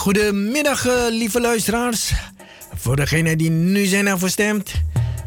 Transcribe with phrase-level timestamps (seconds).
[0.00, 2.12] Goedemiddag uh, lieve luisteraars.
[2.74, 4.72] Voor degenen die nu zijn afgestemd.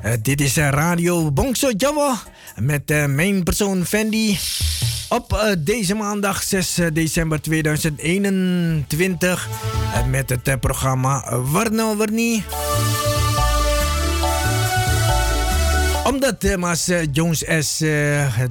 [0.05, 2.19] Uh, dit is uh, Radio Bongso Java
[2.55, 4.39] met mijn persoon Fendi.
[5.09, 9.49] Op deze maandag 6 december 2021
[10.07, 12.43] met het programma Warno Warnie.
[16.03, 17.83] Omdat Mas Jones S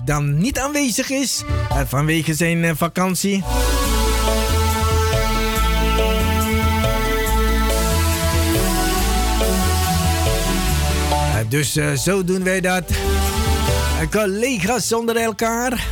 [0.05, 1.43] dan niet aanwezig is
[1.87, 3.43] vanwege zijn vakantie.
[11.53, 12.85] Dus uh, zo doen wij dat.
[14.11, 15.87] Collega's zonder elkaar.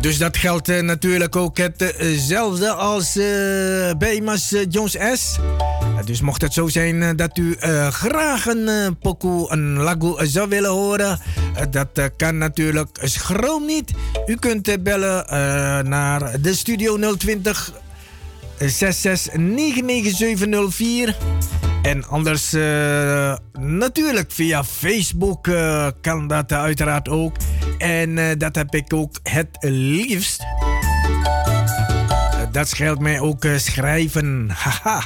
[0.00, 3.24] Dus dat geldt uh, natuurlijk ook hetzelfde uh als uh,
[3.98, 5.36] bij Mas Jones S.
[6.04, 7.56] dus mocht het zo zijn dat u
[7.90, 11.20] graag een pokoe, een lagu zou willen horen,
[11.70, 13.92] dat kan natuurlijk schroom niet.
[14.26, 15.24] U kunt bellen
[15.88, 17.72] naar de studio 020
[18.60, 18.64] 6699704.
[21.82, 27.36] En anders uh, natuurlijk via Facebook uh, kan dat uiteraard ook.
[27.78, 30.42] En uh, dat heb ik ook het liefst.
[32.52, 34.50] dat scheelt mij ook schrijven.
[34.62, 35.02] Haha.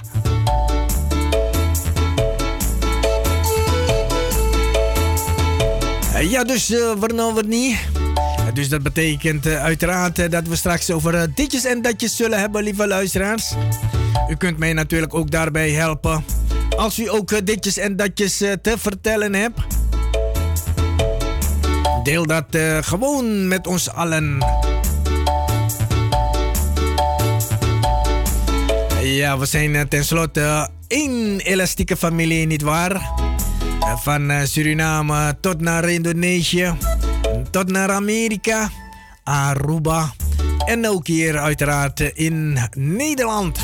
[6.21, 7.94] ja, dus uh, waar niet.
[8.53, 12.39] Dus dat betekent uh, uiteraard uh, dat we straks over uh, ditjes en datjes zullen
[12.39, 13.55] hebben, lieve luisteraars.
[14.29, 16.25] U kunt mij natuurlijk ook daarbij helpen.
[16.77, 19.61] Als u ook ditjes en datjes te vertellen hebt.
[22.03, 22.45] Deel dat
[22.81, 24.39] gewoon met ons allen.
[29.03, 33.11] Ja, we zijn tenslotte één elastieke familie, nietwaar?
[34.03, 36.75] Van Suriname tot naar Indonesië
[37.55, 38.67] tot naar Amerika,
[39.23, 40.11] Aruba
[40.67, 43.55] en ook hier uiteraard in Nederland.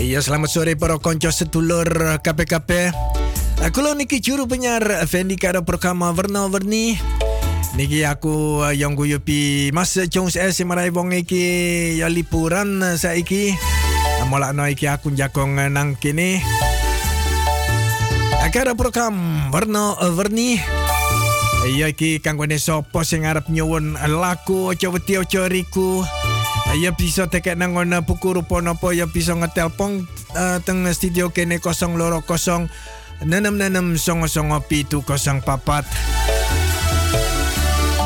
[0.00, 1.84] Ya selamat sore para konco setulur
[2.24, 2.96] KPKP.
[3.68, 6.96] Kulo niki juru penyiar Fendi karo programa Warna Warni.
[7.76, 13.52] Niki aku yang guyupi Mas Jones S marai wong iki ya liburan saiki.
[14.24, 16.40] Mulakno iki aku jakong nang kene.
[18.54, 19.18] Akara program
[19.50, 20.62] warna warni
[21.74, 26.06] Ya iki kanggo ne sapa sing arep nyuwun laku aja wedi aja riku.
[26.78, 30.06] Ya bisa tekek nang ngono buku rupa napa ya bisa ngetelpon
[30.38, 35.82] uh, teng studio kene 020 nenem nenem songo songo pitu kosong papat.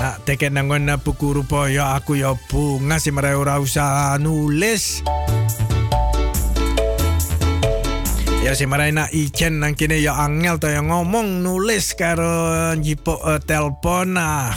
[0.00, 5.04] Nak tekek nang ngono buku rupa ya aku ya bunga si ora usah nulis.
[8.48, 13.20] Ya si maray na ichen nang kini ya angel to ya ngomong nulis karo jipo
[13.20, 14.56] uh, telepon nah.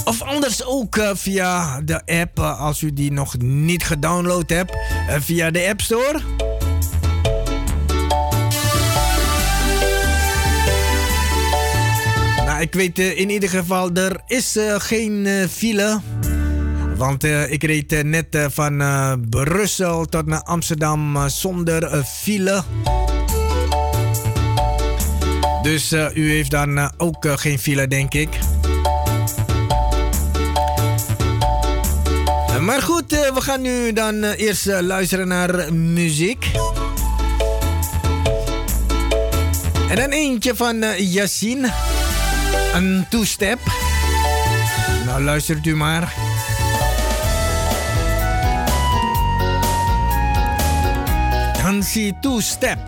[0.04, 4.72] Of anders ook uh, via de app, uh, als u die nog niet gedownload hebt,
[4.72, 6.20] uh, via de App Store.
[12.46, 16.00] Nou, ik weet in ieder geval, er is geen file.
[16.96, 18.82] Want ik reed net van
[19.30, 22.62] Brussel tot naar Amsterdam zonder file.
[25.62, 28.28] Dus u heeft dan ook geen file, denk ik.
[32.64, 36.50] Maar goed, we gaan nu dan eerst luisteren naar muziek.
[39.88, 41.72] En dan eentje van Yassine.
[42.74, 43.58] Een two-step.
[45.06, 46.14] Nou, luistert u maar.
[51.62, 52.78] Dansie two-step.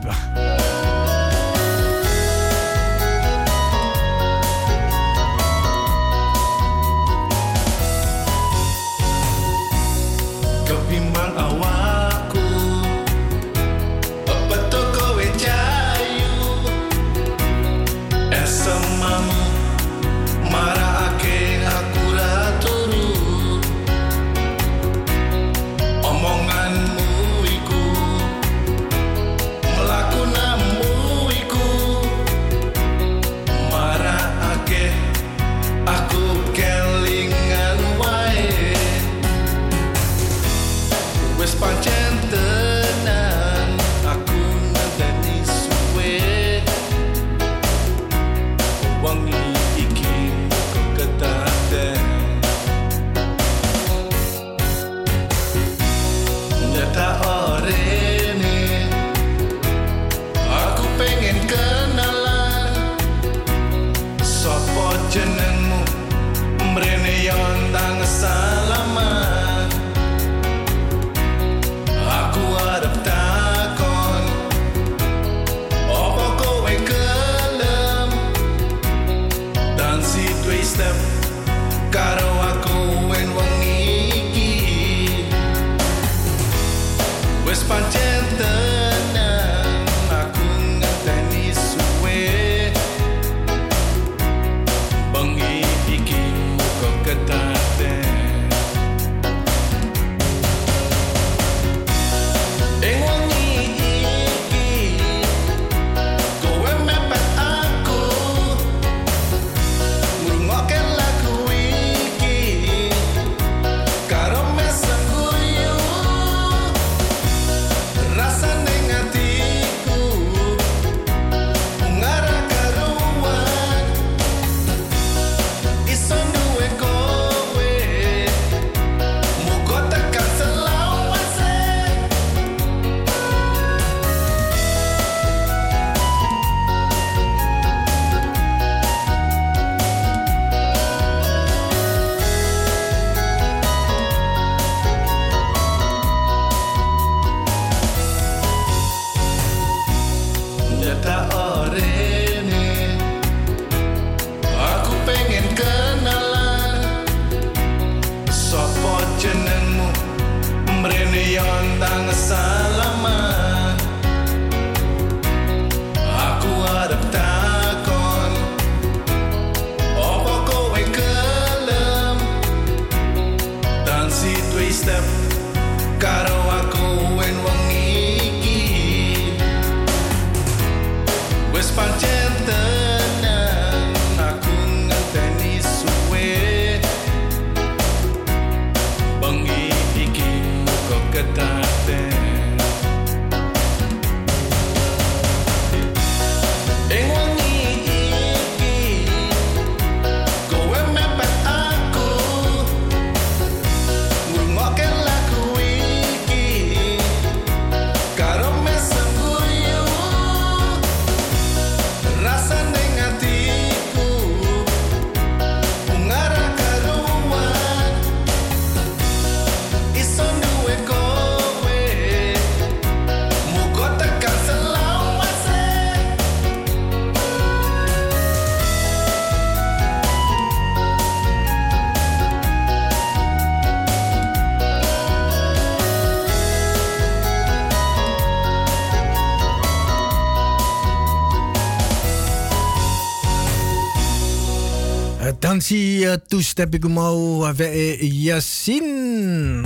[246.16, 249.64] Uh, toestep ik mau ave Yasin.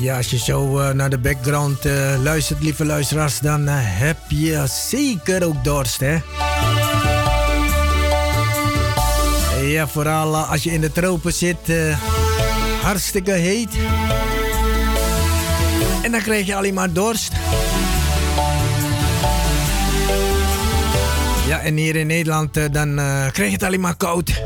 [0.00, 4.16] Ja, als je zo uh, naar de background uh, luistert, lieve luisteraars, dan uh, heb
[4.28, 6.18] je zeker ook dorst, hè?
[9.62, 11.58] Ja, vooral als je in de tropen zit,
[12.82, 13.70] hartstikke heet.
[16.06, 17.32] En dan krijg je alleen maar dorst.
[21.46, 24.42] Ja, en hier in Nederland uh, dan uh, je het alleen maar koud.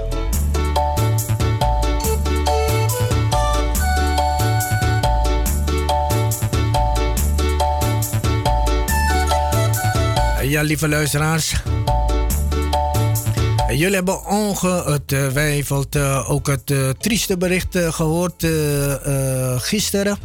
[10.43, 11.55] Ja, lieve luisteraars.
[13.69, 18.47] Jullie hebben ongetwijfeld uh, ook het trieste bericht gehoord
[19.57, 20.19] gisteren.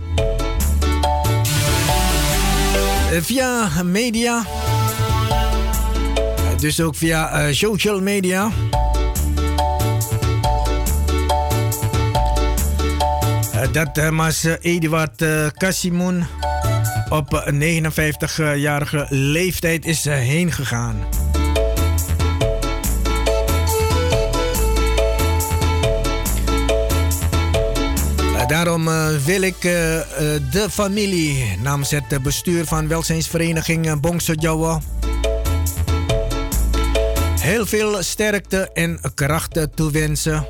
[3.16, 4.46] Eh, via media.
[6.60, 8.52] Dus ook via eh, social media.
[13.54, 15.24] Eh, dat was Eduard
[15.58, 16.28] Cassimoen
[17.10, 21.25] op 59-jarige leeftijd is heen gegaan.
[28.48, 29.72] Daarom uh, wil ik uh,
[30.52, 34.82] de familie namens het bestuur van welzijnsvereniging Bongso Jawa
[37.46, 40.48] heel veel sterkte en krachten toewensen.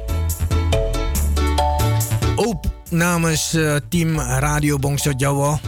[2.36, 3.58] Ook namens
[3.90, 5.60] team Radio Bongso Jawa.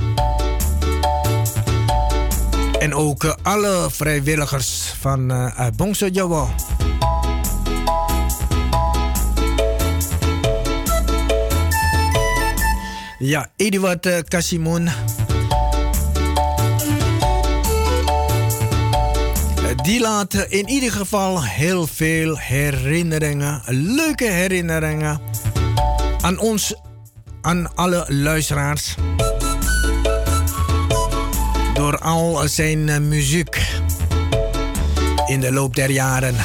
[2.80, 6.48] En ook alle vrijwilligers van Bongso Jawa.
[13.19, 14.89] Ja, Eduard uh, Casimon.
[19.84, 25.19] Die laat in ieder geval heel veel herinneringen, leuke herinneringen
[26.21, 26.75] aan ons,
[27.41, 28.95] aan alle luisteraars.
[31.73, 33.62] Door al zijn uh, muziek
[35.25, 36.36] in de loop der jaren.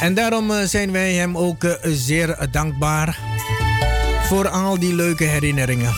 [0.00, 3.18] En daarom eh, zijn wij hem ook eh, zeer dankbaar
[4.26, 5.94] voor al die leuke herinneringen.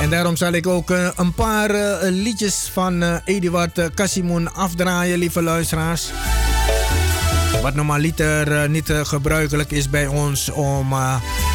[0.00, 6.10] En daarom zal ik ook eh, een paar liedjes van Eduard Casimon afdraaien, lieve luisteraars.
[7.62, 10.94] Wat normaliter niet gebruikelijk is bij ons om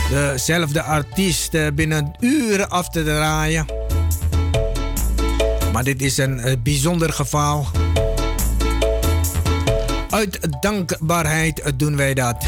[0.10, 3.77] dezelfde artiest binnen uren af te draaien.
[5.73, 7.67] Maar dit is een uh, bijzonder geval.
[10.10, 12.45] Uit dankbaarheid doen wij dat.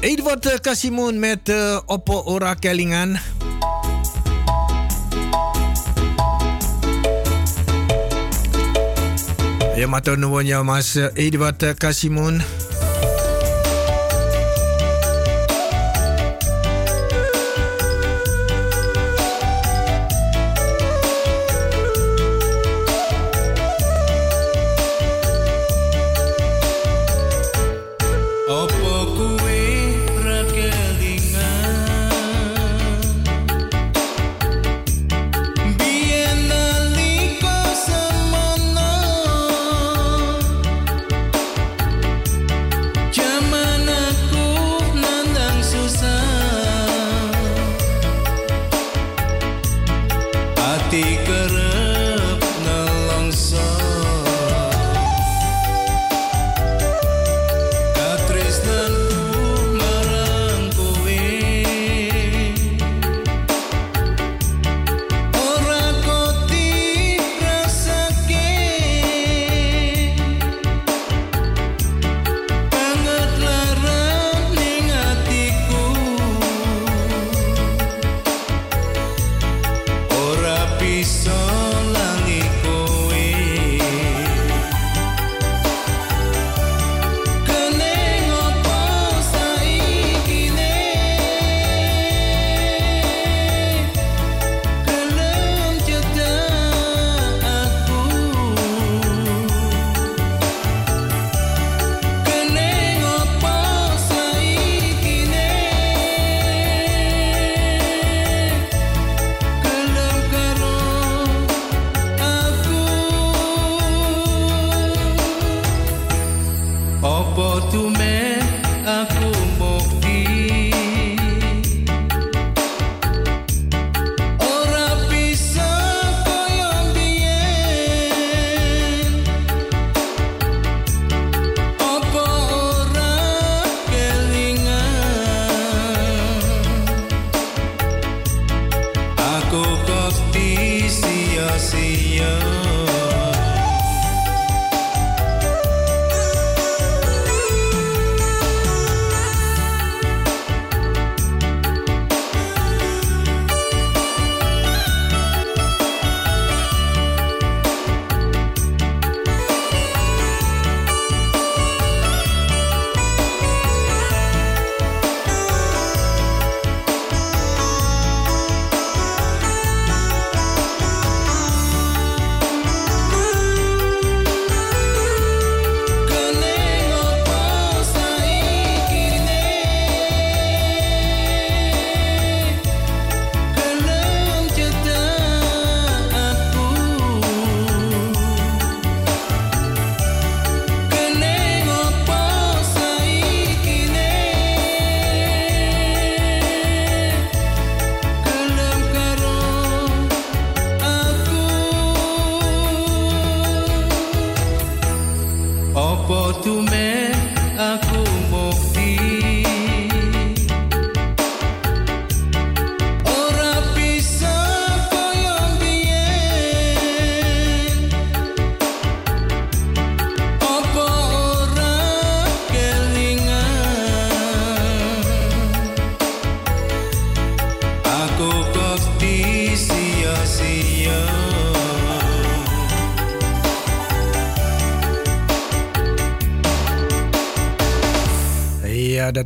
[0.00, 3.18] Edward Casimon met uh, Oppo Ora Kellingan.
[10.16, 12.42] Nuwun ya Mas Edward Casimon.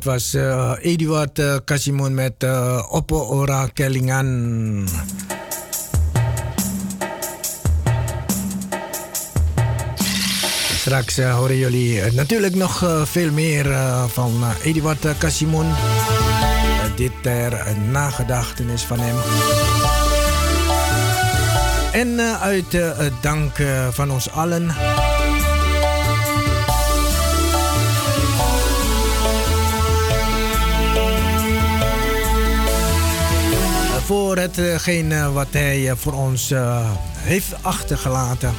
[0.04, 4.88] Was uh, Eduard Casimon met uh, Oppo Ora Kellingan.
[10.76, 13.66] Straks horen jullie natuurlijk nog veel meer
[14.08, 15.66] van Eduard Casimon.
[16.96, 19.16] dit ter nagedachtenis van hem.
[21.92, 22.78] En uit
[23.20, 23.52] dank
[23.90, 24.74] van ons allen.
[34.04, 36.52] Voor hetgeen wat hij voor ons
[37.18, 38.54] heeft achtergelaten.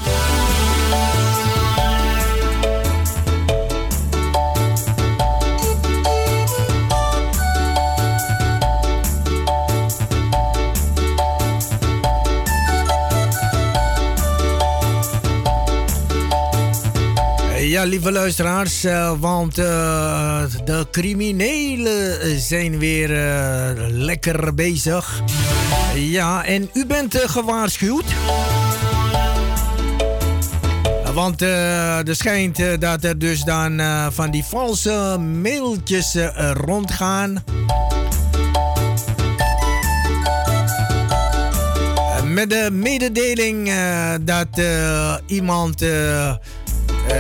[17.86, 25.22] Lieve luisteraars, uh, want uh, de criminelen zijn weer uh, lekker bezig.
[25.96, 28.06] Ja, en u bent gewaarschuwd.
[31.14, 36.18] Want er schijnt dat er dus dan van die valse mailtjes
[36.54, 37.44] rondgaan.
[42.24, 43.72] Met de mededeling
[44.22, 44.62] dat
[45.26, 46.36] iemand uh,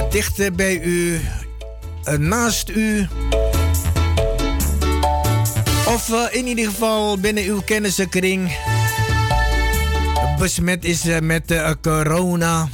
[0.10, 1.19] dichter bij u,
[2.10, 3.08] uh, naast u.
[5.88, 8.58] Of uh, in ieder geval binnen uw kennissenkring
[10.39, 12.69] besmet is met corona.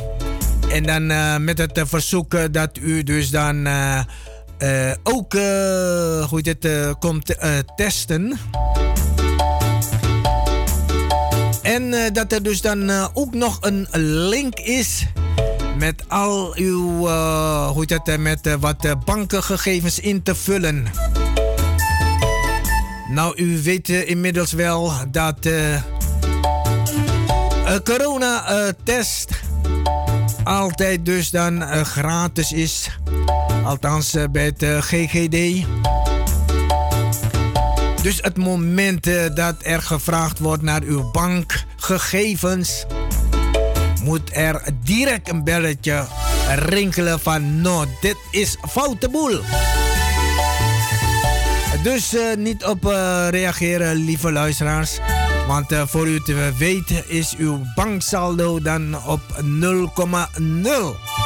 [0.70, 1.06] En dan
[1.44, 3.68] met het verzoek dat u dus dan
[5.04, 5.34] ook
[6.30, 6.68] hoe het
[7.00, 7.36] komt
[7.76, 8.38] testen.
[11.62, 13.88] En dat er dus dan ook nog een
[14.28, 15.06] link is
[15.78, 20.86] met al uw, uh, hoe het, met uh, wat bankengegevens in te vullen.
[23.10, 25.46] Nou, u weet inmiddels wel dat
[27.66, 29.42] een corona-test
[30.44, 32.90] altijd dus dan gratis is.
[33.64, 35.66] Althans bij het GGD.
[38.02, 39.04] Dus het moment
[39.36, 42.86] dat er gevraagd wordt naar uw bankgegevens
[44.04, 46.06] moet er direct een belletje
[46.56, 49.40] rinkelen van no, dit is foute boel.
[51.84, 55.00] Dus uh, niet op uh, reageren, lieve luisteraars.
[55.48, 61.22] Want uh, voor u te weten is uw banksaldo dan op 0,0.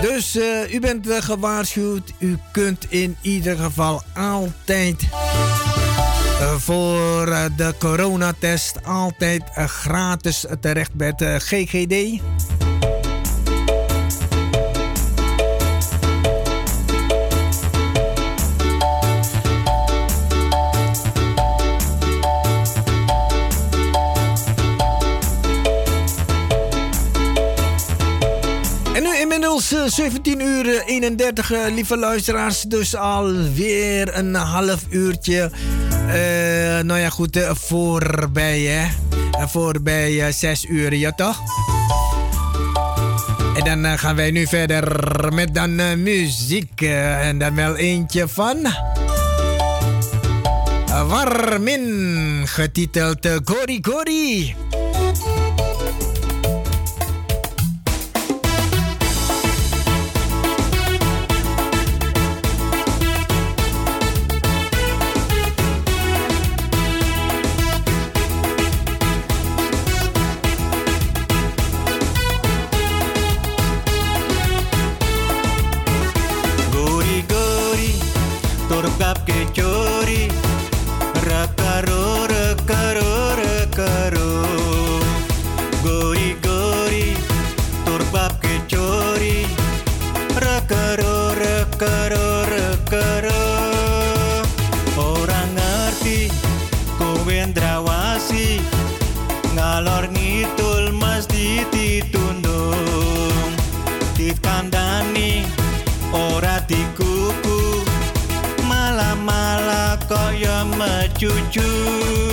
[0.00, 0.36] Dus
[0.70, 2.12] u bent gewaarschuwd.
[2.18, 5.61] U kunt in ieder geval altijd eh,
[6.58, 12.20] voor eh, de coronatest altijd eh, gratis terecht bij het GGD.
[29.72, 32.62] Inmiddels 17 uur 31, lieve luisteraars.
[32.62, 35.50] Dus alweer een half uurtje
[36.82, 38.86] nou ja, goed, voorbij hè.
[39.46, 41.40] Voorbij 6 uur, ja toch?
[43.54, 46.80] En dan gaan wij nu verder met dan muziek.
[46.80, 48.56] en dan wel eentje van...
[51.06, 54.54] Warmin, getiteld Gori Gori.
[78.82, 80.31] Por cupcake chori
[111.22, 112.31] cucu Salah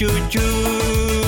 [0.00, 1.19] dat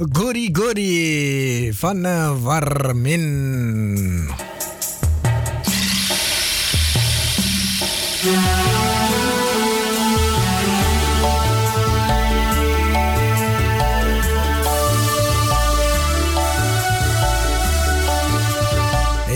[0.00, 4.28] Goody Goody van uh, Warmin.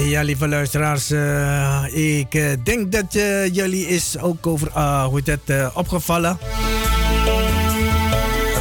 [0.09, 3.13] Ja, lieve luisteraars, uh, ik uh, denk dat
[3.53, 4.71] jullie is ook over,
[5.09, 6.39] hoe het opgevallen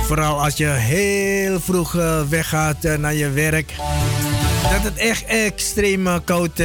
[0.04, 3.74] vooral als je heel vroeg uh, weggaat uh, naar je werk,
[4.72, 6.60] dat het echt extreem uh, koud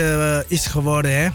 [0.49, 1.11] is geworden.
[1.11, 1.29] Hè?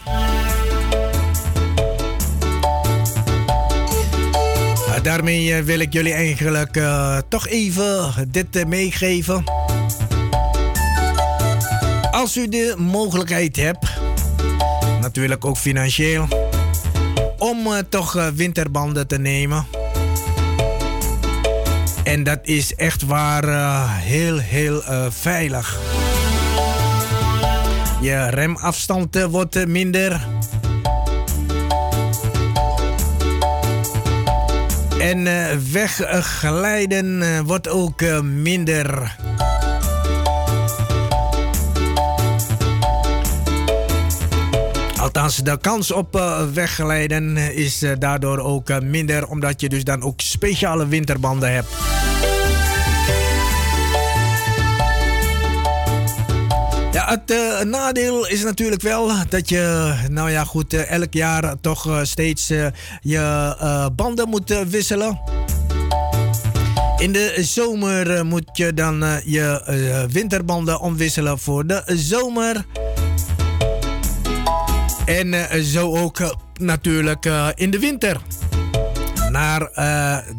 [5.04, 6.82] daarmee wil ik jullie eigenlijk
[7.28, 9.44] toch even dit meegeven.
[12.12, 13.88] Als u de mogelijkheid hebt,
[15.02, 16.28] natuurlijk ook financieel,
[17.38, 19.66] om toch winterbanden te nemen
[22.04, 25.80] en dat is echt waar uh, heel, heel uh, veilig.
[28.02, 30.28] Je remafstand uh, wordt minder.
[35.00, 35.28] En
[35.72, 39.16] wegglijden wordt ook minder.
[45.00, 46.22] Althans, de kans op
[46.54, 51.93] wegglijden is daardoor ook minder, omdat je dus dan ook speciale winterbanden hebt.
[57.06, 61.88] Het uh, nadeel is natuurlijk wel dat je, nou ja, goed, uh, elk jaar toch
[61.88, 62.48] uh, steeds
[63.02, 65.20] je banden moet wisselen.
[66.98, 72.66] In de zomer moet je dan je winterbanden omwisselen voor de zomer.
[75.06, 77.26] En zo ook natuurlijk
[77.56, 78.22] in de winter
[79.30, 79.60] naar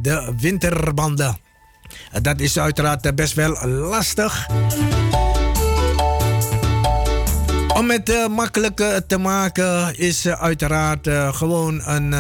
[0.03, 1.37] de winterbanden.
[2.23, 4.47] Dat is uiteraard best wel lastig.
[7.75, 12.15] Om het uh, makkelijker te maken is uh, uiteraard gewoon een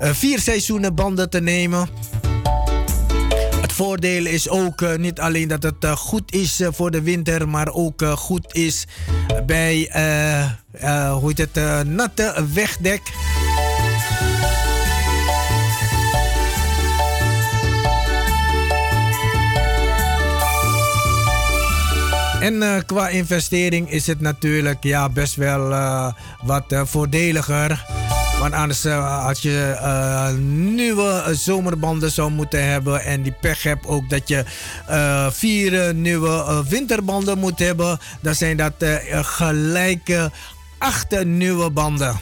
[0.00, 1.88] vier seizoenen banden te nemen
[3.80, 8.54] voordeel is ook niet alleen dat het goed is voor de winter, maar ook goed
[8.54, 8.86] is
[9.46, 9.90] bij
[11.12, 13.00] hoe heet het, natte wegdek.
[22.40, 26.12] En uh, qua investering is het natuurlijk ja, best wel uh,
[26.42, 27.84] wat uh, voordeliger.
[28.40, 29.76] Want anders, als je
[30.74, 34.44] nieuwe zomerbanden zou moeten hebben en die pech hebt ook dat je
[35.30, 38.72] vier nieuwe winterbanden moet hebben, dan zijn dat
[39.10, 40.30] gelijke
[40.78, 42.18] acht nieuwe banden.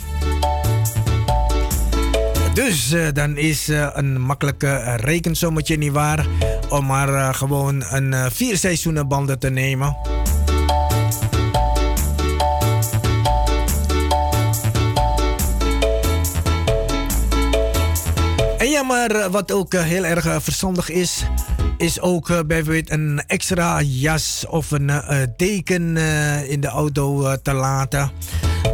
[2.55, 6.27] Dus dan is een makkelijke rekensommetje niet waar
[6.69, 9.97] om maar gewoon een vier seizoenen banden te nemen.
[18.59, 21.25] En ja, maar wat ook heel erg verstandig is,
[21.77, 24.91] is ook bijvoorbeeld een extra jas of een
[25.37, 25.97] deken
[26.49, 28.11] in de auto te laten.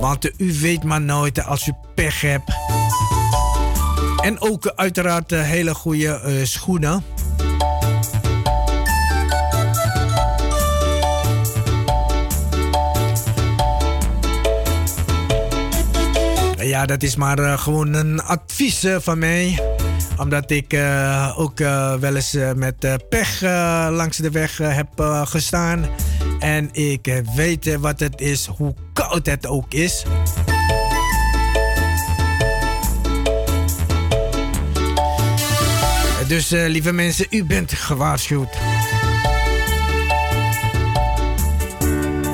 [0.01, 2.53] Want u weet maar nooit als u pech hebt.
[4.23, 7.05] En ook uiteraard hele goede schoenen.
[16.65, 19.61] Ja, dat is maar uh, gewoon een advies uh, van mij.
[20.17, 21.59] Omdat ik uh, ook
[22.01, 23.41] wel eens met pech
[23.91, 24.89] langs de weg heb
[25.25, 25.87] gestaan.
[26.39, 30.05] En ik weet wat het is, hoe koud het ook is.
[36.27, 38.74] Dus lieve mensen, u bent gewaarschuwd.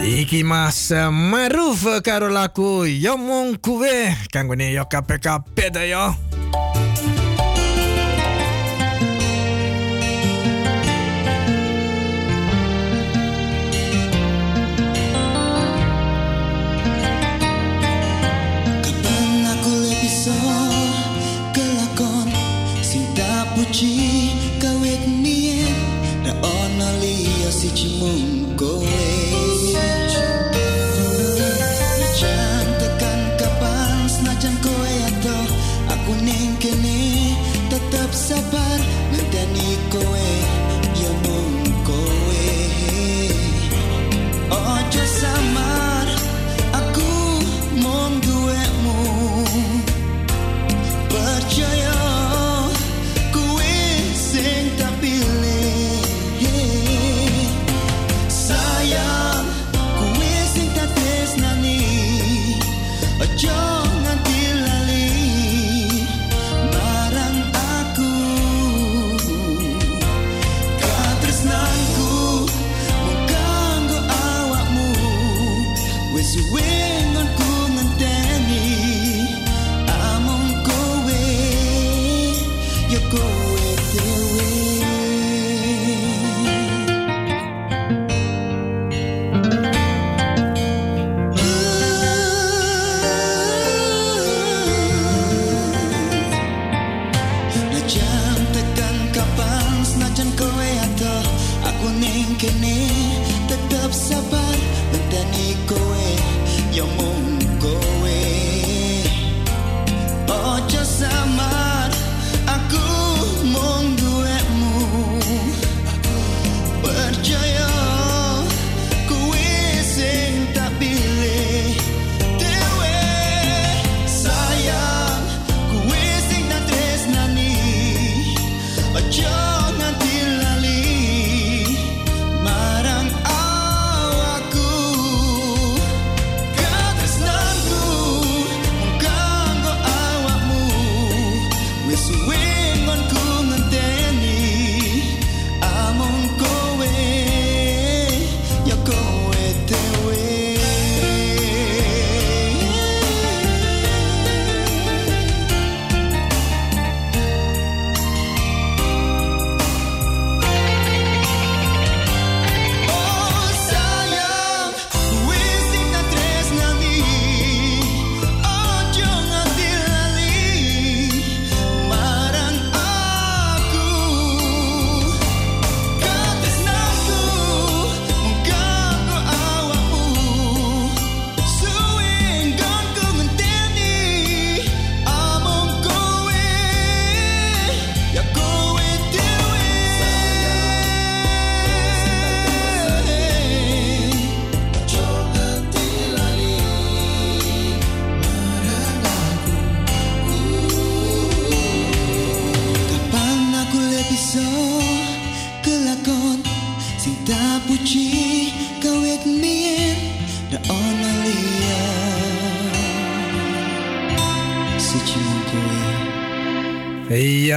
[0.01, 4.17] Iki mas maruf karo laku yo mung kuwe.
[4.33, 6.17] Kanggo yo kape-kape yo.
[24.61, 25.73] Kawit niya
[26.25, 28.40] na ono liya si Chimong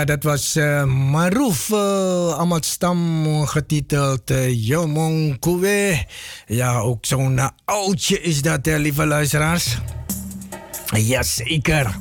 [0.06, 6.08] Dat was Maroof uh, Amatstam getiteld uh.
[6.46, 9.78] Ja, ook zo'n oudje is dat, lieve luisteraars.
[10.86, 11.96] Jazeker.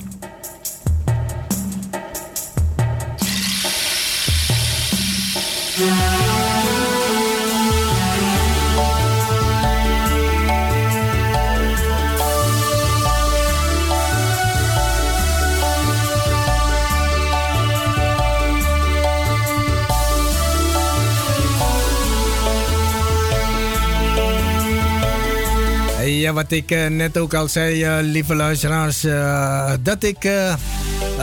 [26.32, 30.30] Wat ik uh, net ook al zei, uh, lieve luisteraars, uh, dat ik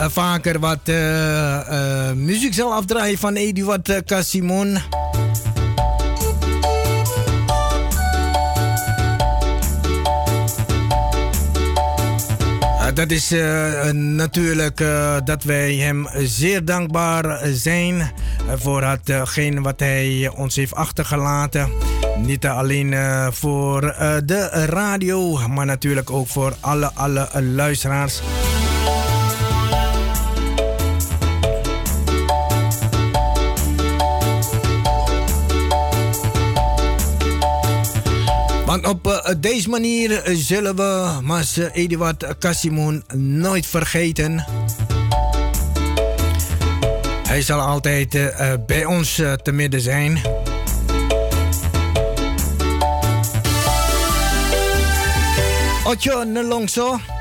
[0.08, 0.86] vaker wat
[2.14, 4.78] muziek zal afdraaien van Eduard Casimon.
[12.94, 13.30] dat is
[13.92, 14.78] natuurlijk
[15.24, 18.12] dat wij hem zeer dankbaar zijn
[18.56, 21.68] voor hetgeen wat hij ons heeft achtergelaten.
[22.24, 28.20] Niet alleen uh, voor uh, de radio, maar natuurlijk ook voor alle, alle uh, luisteraars.
[38.66, 44.44] Want op deze manier zullen we Mas Eduard Casimon nooit vergeten.
[47.28, 48.32] Hij zal altijd
[48.66, 50.20] bij ons te midden zijn.
[55.84, 57.00] Ocho Nelongso.
[57.00, 57.19] padha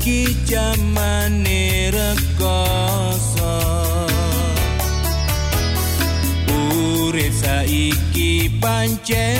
[0.00, 3.52] saiki jamane rekoso.
[6.48, 9.39] Urip saiki pancen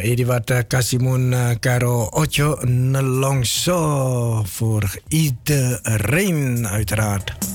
[0.00, 7.49] Ja, Edi wat Kasimun Karo Ocho Nelongso voor iedereen uiteraard.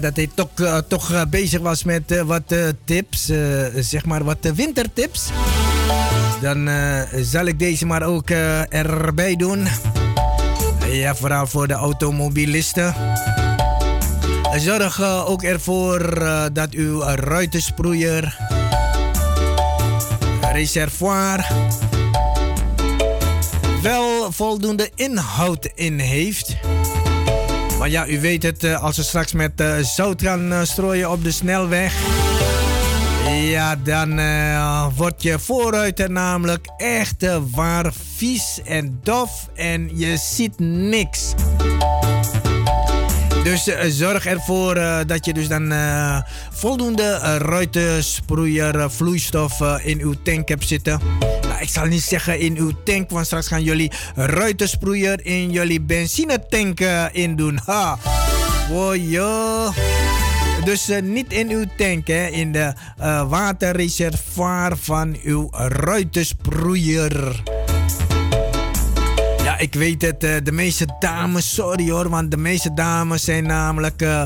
[0.00, 3.32] Dat hij toch, uh, toch uh, bezig was met uh, wat tips,
[3.74, 5.30] zeg maar wat wintertips.
[6.40, 6.68] Dan
[7.22, 8.30] zal ik deze maar ook
[8.68, 9.66] erbij doen.
[10.90, 12.94] Ja, vooral voor de automobilisten.
[14.56, 18.38] Zorg ook ervoor dat uw ruitensproeier,
[20.52, 21.46] reservoir,
[23.82, 26.56] wel voldoende inhoud in heeft.
[27.86, 31.10] Maar ja, u weet het, eh, als we straks met uh, zout gaan uh, strooien
[31.10, 31.94] op de snelweg.
[33.40, 34.20] Ja, dan
[34.94, 41.34] wordt je vooruit namelijk echt waar vies en dof en je ziet niks.
[43.44, 44.74] Dus zorg ervoor
[45.06, 45.72] dat je dus dan
[46.50, 51.00] voldoende ruitensproeier vloeistof in uw tank hebt zitten.
[51.60, 56.80] Ik zal niet zeggen in uw tank, want straks gaan jullie ruitensproeier in jullie benzinetank
[57.12, 57.60] in doen.
[57.64, 57.98] Ha!
[58.68, 59.72] Wojo!
[60.64, 62.72] Dus niet in uw tank, hè, in de
[63.28, 67.42] waterreservoir van uw ruitensproeier
[69.58, 70.24] ik weet het.
[70.24, 74.22] Eh, de meeste dames, sorry hoor, want de meeste dames zijn namelijk, uh,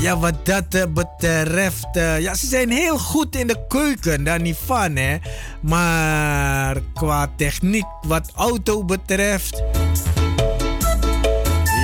[0.00, 1.86] ja, wat dat uh, betreft,
[2.18, 5.16] ja, ze zijn heel goed in de keuken, daar niet van, hè.
[5.60, 9.62] Maar qua techniek, wat auto betreft,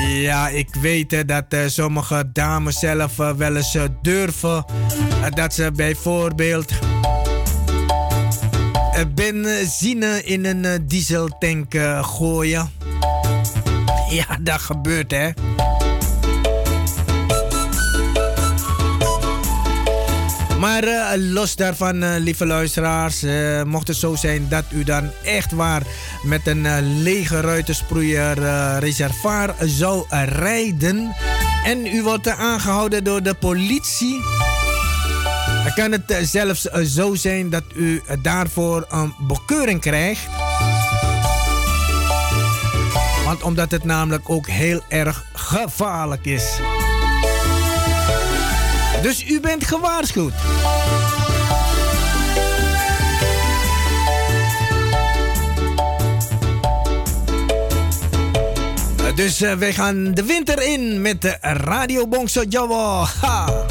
[0.08, 4.64] ja, ik weet dat sommige dames zelf wel eens durven,
[5.34, 6.72] dat ze bijvoorbeeld
[9.06, 12.70] benzine in een eh, dieseltank gooien.
[14.10, 15.30] Ja, dat gebeurt hè.
[20.58, 23.24] Maar los daarvan, lieve luisteraars,
[23.64, 25.82] mocht het zo zijn dat u dan echt waar
[26.22, 28.38] met een lege ruitensproeier
[28.78, 31.14] reservoir zou rijden
[31.64, 34.20] en u wordt aangehouden door de politie
[35.68, 40.26] dan kan het eh, zelfs eh, zo zijn dat u eh, daarvoor een bekeuring krijgt.
[43.24, 46.44] Want omdat het namelijk ook heel erg gevaarlijk is.
[49.02, 50.32] Dus u bent gewaarschuwd.
[59.14, 63.06] Dus wij gaan de winter in met de Radio Bongso Jawa.
[63.20, 63.66] Ha!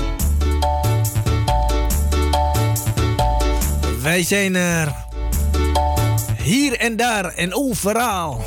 [4.18, 4.95] Wij zijn er
[6.41, 8.45] hier en daar en overal.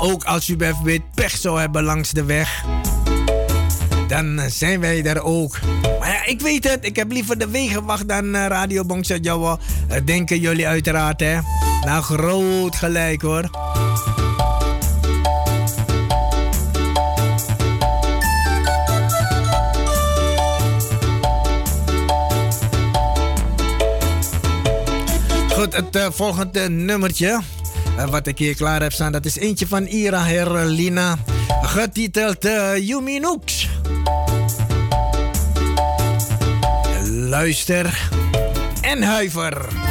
[0.00, 2.64] Ook als u bijvoorbeeld pech zou hebben langs de weg,
[4.08, 5.58] dan zijn wij er ook.
[6.00, 9.58] Maar ja, ik weet het, ik heb liever de wegenwacht dan uh, Radio Bongsa Jawa.
[9.90, 11.38] Uh, denken jullie uiteraard, hè?
[11.84, 13.50] Nou, groot gelijk hoor.
[25.72, 27.40] Het uh, volgende nummertje
[27.96, 31.18] uh, wat ik hier klaar heb staan, dat is eentje van Ira Herlina,
[31.62, 32.44] getiteld
[32.76, 33.68] uh.
[37.08, 38.08] Luister
[38.80, 39.83] en huiver.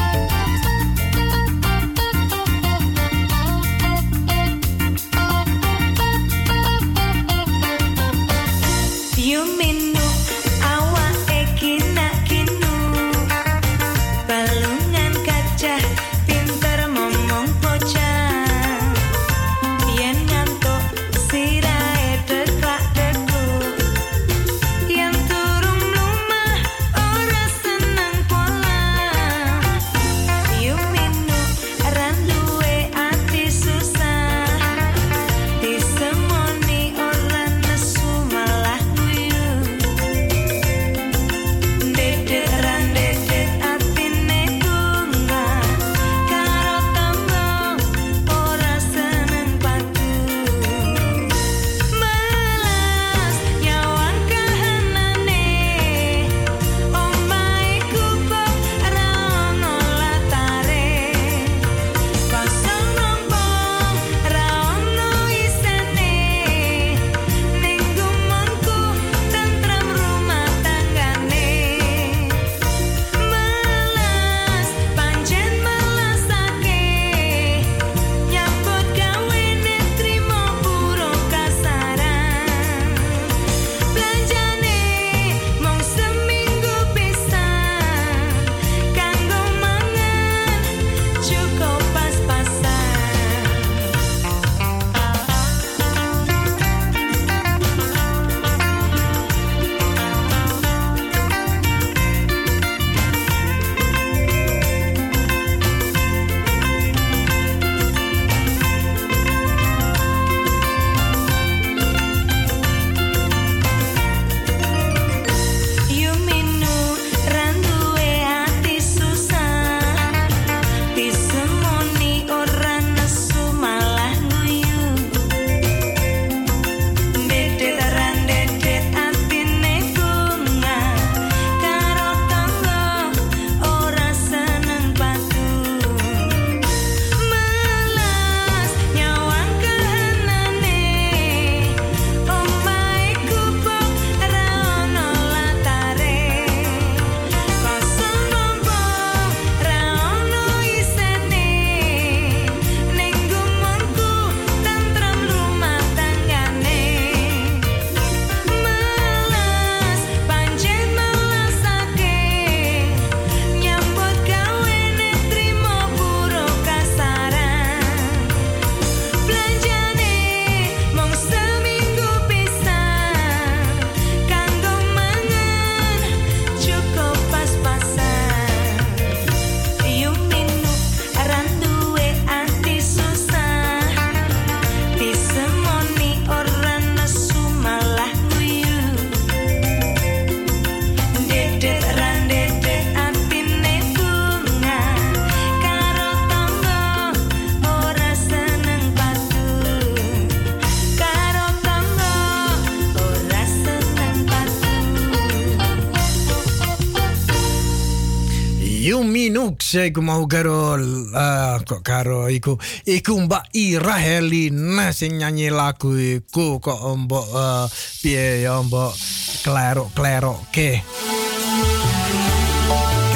[209.81, 216.61] Iku mau karo uh, kok karo iku iku Mbak Ira Helina sing nyanyi lagu iku
[216.61, 217.65] kok mbok uh,
[218.05, 218.93] piye ya mbok
[219.41, 220.77] klerok-klerok ke.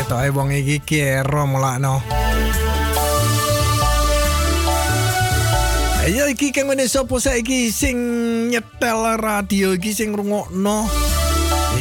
[0.01, 2.01] Ketoke wong iki kero mulakno.
[6.01, 7.97] Ayo iki kang ngene sapa saiki sing
[8.49, 10.89] nyetel radio iki sing rungokno.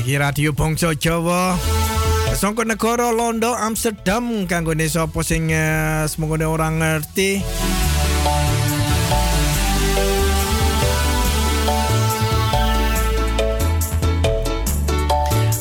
[0.04, 1.75] Iki radio Bangsa Jawa.
[2.36, 7.40] Songko negara Londo Amsterdam kanggo sapa sing uh, semoga orang ngerti.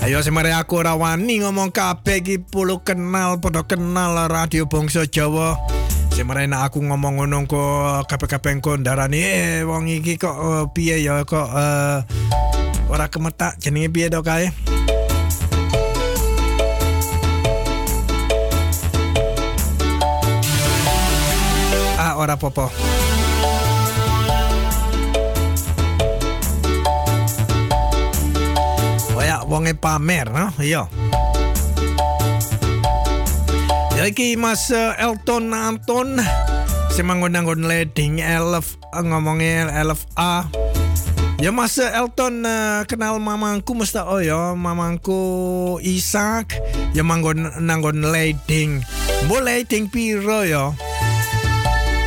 [0.03, 5.55] Ayo semare aku ora wani ngomong kabeh iki puluh kenal padha kenal radio Bangsa Jawa.
[6.11, 10.99] Semare nek aku ngomong ngono kok kabeh-kabeh engko ndarani eh wong iki kok uh, piye
[11.07, 12.03] ya kok uh,
[12.91, 14.51] ora kemetak jenenge piye to kae.
[22.25, 22.73] Ora popo.
[29.13, 30.49] Waya wonge pamer, no?
[30.57, 30.89] Iya.
[33.93, 36.17] Ya iki Mas eh, Elton Anton
[36.97, 40.49] semanggon-anggon leding elf ngomongnya elf A.
[41.37, 46.57] Ya Mas Elton uh, kenal mamangku mesti oh ya mamangku Isak
[46.97, 48.81] ya manggon nanggon leding.
[49.29, 50.73] Boleh leding piro ya?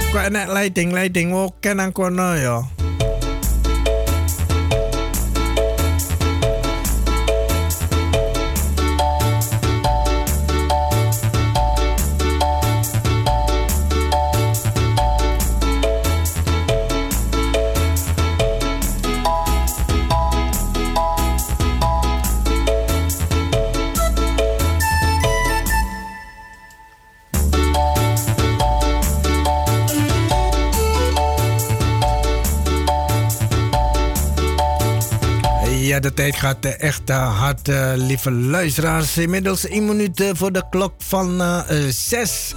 [0.09, 2.33] Kok enak lighting-lighting oke nang kono
[36.01, 39.19] de tijd gaat echt hard, uh, lieve luisteraars.
[39.19, 41.43] Inmiddels 1 minuut voor de klok van
[41.89, 42.55] 6.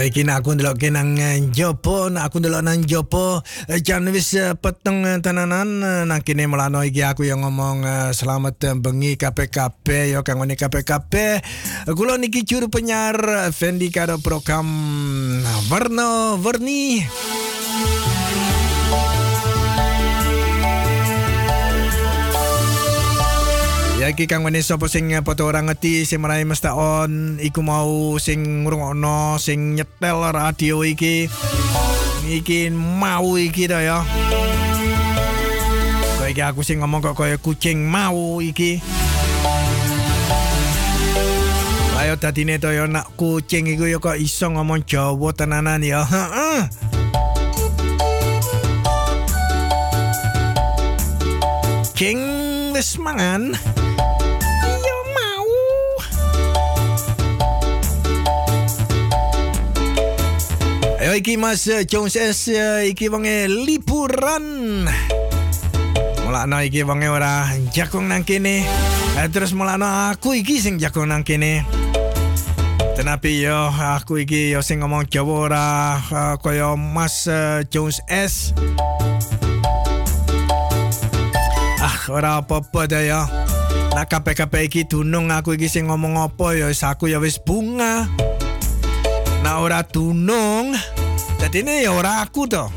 [0.00, 4.08] Ayo iki nak aku ndelok nang eh, jopo, nak aku ndelok nang jopo, eh, jan
[4.08, 7.84] wis eh, peteng tenanan nang kene melano iki aku yang ngomong
[8.16, 11.44] selamat bengi KPKP yo kanggo KPKP.
[11.92, 14.64] Kula niki juru penyar Fendi karo program
[15.68, 17.04] Warna Warni.
[24.00, 28.16] Ya iki kang wene sapa sing foto ora ngerti sing marai mesti on iku mau
[28.16, 31.28] sing ngrungokno sing nyetel radio iki.
[32.24, 34.00] Iki mau iki to ya.
[36.24, 38.80] Iki aku sing ngomong kok kaya kucing mau iki.
[42.00, 46.08] Ayo dadine to ya nak kucing iku ya kok iso ngomong Jawa tenanan ya.
[46.08, 46.60] Heeh.
[51.92, 52.20] King
[52.72, 53.52] wis mangan.
[61.00, 62.52] Ayo iki Mas Jones S
[62.84, 64.84] iki wonge liburan.
[66.28, 68.68] Mulakno iki wonge ora jakong nang kene.
[69.16, 71.64] Eh, terus mulakno aku iki sing jakong nang kene.
[73.00, 75.66] Tenapi yo aku iki yo sing ngomong Jawa ora
[76.36, 77.24] kaya Mas
[77.72, 78.52] Jones S.
[81.80, 83.24] Ah, ora apa-apa dah ya.
[83.96, 88.04] Nak kape-kape iki dunung aku iki sing ngomong apa ya aku ya wis bunga.
[89.50, 90.78] Nah ora tunung.
[91.42, 92.70] Dadi ini ya ora aku to.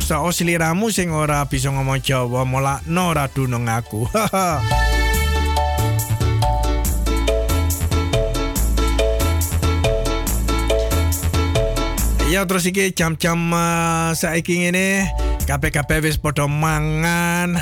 [0.00, 4.08] Sa seliramu sing ora bisa ngomong Jawa molakno ora dunung aku.
[12.32, 15.12] Ya terus iki jam-jam uh, saiki ngene
[15.44, 17.60] kabeh-kabeh wis padha mangan.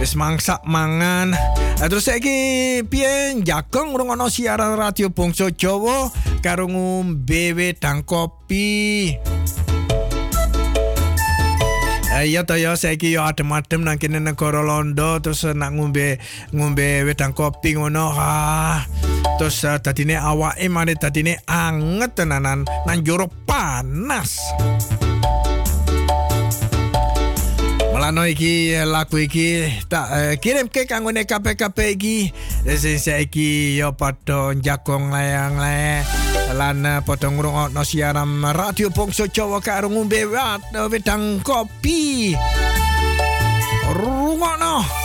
[0.00, 1.36] Wis mangsak mangan.
[1.76, 6.08] Uh, terus saiki piye jagong ngrungokno siaran radio Bangsa Jawa
[6.40, 9.12] karo ngombe wedang kopi.
[12.20, 16.16] Iya to ya saiki yo adem-adem nang kene negara Londo terus nak ngombe
[16.56, 18.16] ngombe wedang kopi ngono.
[18.16, 18.88] Ah.
[19.36, 24.40] Terus uh, dadine awake mari dadine anget tenanan nang jero panas.
[28.10, 32.16] Melano iki lagu iki tak uh, kirim ke kanggo KPKP iki
[32.74, 36.02] sing saiki yo padha jagong layang-layang
[36.58, 42.34] lan padha ngrungokno siaran radio Bangsa Jawa karo ngombe wedang kopi.
[43.94, 44.99] Rungokno.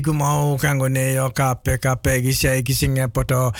[0.00, 3.50] Ku mau kanggo ne kape kape iki saiki sing poto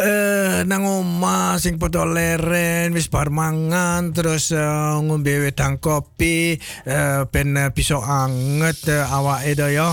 [0.00, 6.56] eh nang omah sing poto leren wis bar mangan terus uh, ngombe wedang kopi
[6.86, 9.92] uh, ben uh, bisa anget uh, awake yo.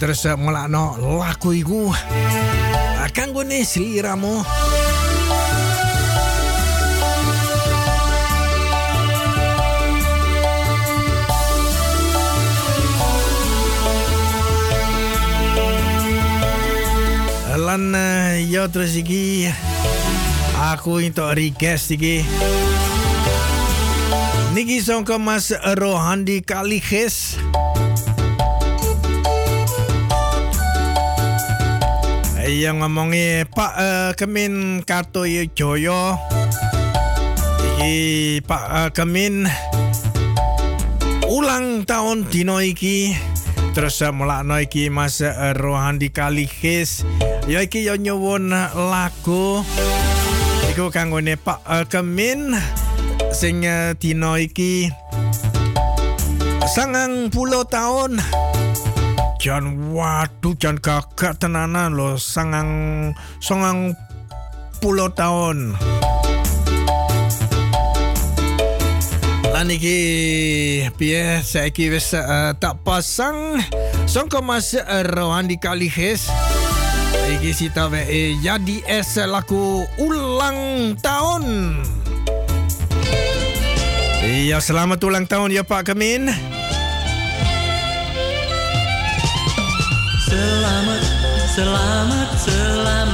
[0.00, 1.92] Terus melakno laku iku
[3.12, 3.60] kanggo ne.
[17.70, 19.46] Lan uh, yo terus iki.
[20.74, 22.26] Aku untuk request iki.
[24.50, 27.38] Niki songko Mas Rohandi Kaliges
[32.42, 35.22] yang ngomongi Pak uh, Kemin Karto
[35.54, 36.18] Joyo
[37.78, 39.46] iki Pak uh, Kemin.
[41.30, 43.14] Ulang tahun dino iki.
[43.78, 47.06] Terus uh, mulakno iki Mas uh, Rohandi Kaliges
[47.50, 49.66] ya iki yo nyuwun lagu.
[50.70, 52.54] Iku kanggone Pak uh, Kemin
[53.34, 54.86] sing uh, dino iki
[56.70, 58.22] sangang puluh tahun.
[59.42, 62.70] Jan waduh jan gagak tenanan lo sangang
[63.42, 63.98] sangang
[64.78, 65.74] puluh tahun.
[69.50, 69.98] Lan iki
[70.94, 73.58] piye saiki wis uh, tak pasang.
[74.06, 76.30] Songko Mas uh, Rohandi Kaliges
[77.10, 81.44] Iki sita we jadi es laku ulang tahun.
[84.20, 86.28] Iya, selamat ulang tahun ya Pak Kemin.
[90.30, 91.02] Selamat,
[91.56, 93.09] selamat, selamat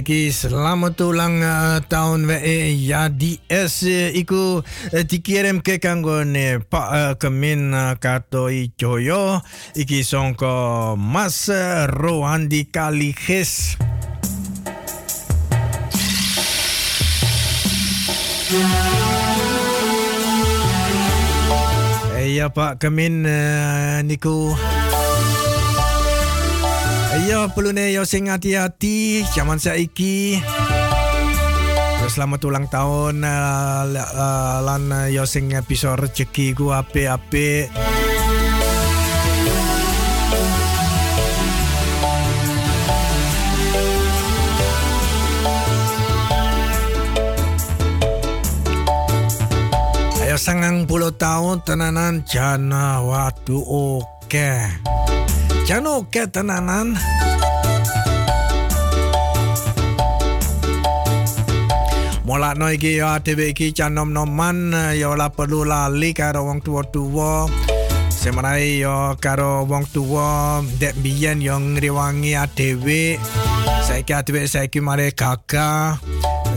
[0.00, 3.68] Ya iki selamat ulang uh, tahun we ya di uh,
[4.16, 8.48] iku uh, dikirim ke kanggone Pak uh, Kemin Karto
[8.80, 9.44] Joyo.
[9.76, 11.52] Iki songko Mas
[11.92, 13.76] Rohandi Kaliges.
[22.16, 23.28] Iya Pak Kemin
[24.08, 24.56] niku
[27.20, 30.40] Iya perlu ne yo sing hati-hati zaman saiki.
[32.10, 33.86] selamat ulang tahun uh,
[34.66, 37.70] lan uh, yo sing bisa rezeki ku apik-apik.
[50.26, 54.50] Ayo sangang puluh tahun tenanan jana waduh oke.
[55.70, 56.98] Jana oke tenanan.
[62.26, 67.46] Mulakno iki ya dhewe iki canom-noman ya ora perlu lali karo wong tuwa-tuwa.
[68.10, 73.22] Semerai yo karo wong tuwa dek biyen yo ngriwangi adewe.
[73.86, 76.02] Saiki adewe saiki mare gagah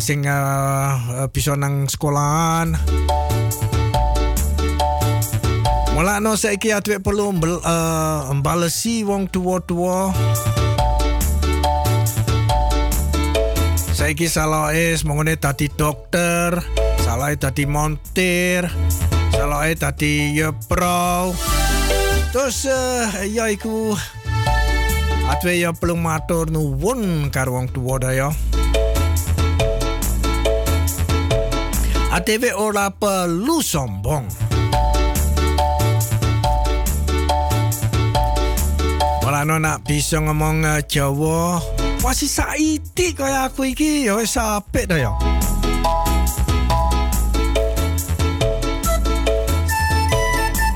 [0.02, 2.82] sing uh, nang sekolahan.
[6.04, 10.12] Mulakno saiki adewe perlu mbel, uh, mbalesi wong tuwa-tuwa.
[13.96, 16.60] Saiki salah es mongone dadi dokter,
[17.00, 18.68] salah dadi montir,
[19.32, 21.32] salah dadi yepro.
[22.36, 23.96] Terus uh, ya iku
[25.32, 28.30] atwe ya perlu matur nuwun karo wong tuwa dah ya.
[32.12, 34.53] ATV ora perlu sombong.
[39.34, 41.58] Ora no nak bisa ngomong uh, Jawa,
[42.06, 45.10] masih saiti kaya aku iki ya wis apik dah ya.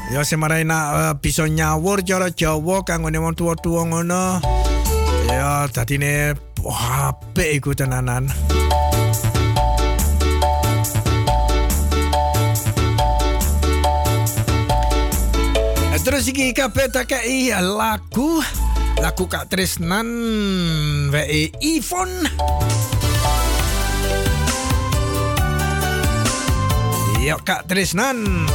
[0.10, 4.42] Ya semarai nak uh, bisa nyawur cara Jawa kanggone wong tuwa-tuwa ngono.
[5.30, 6.34] Ya dadine
[6.66, 8.26] apik iku tenanan.
[16.18, 18.42] Terus iki kabeh tak kei lagu
[18.98, 20.10] lagu Kak Trisnan
[21.14, 22.10] wae Ivon.
[27.22, 28.50] Yuk Kak Trisnan.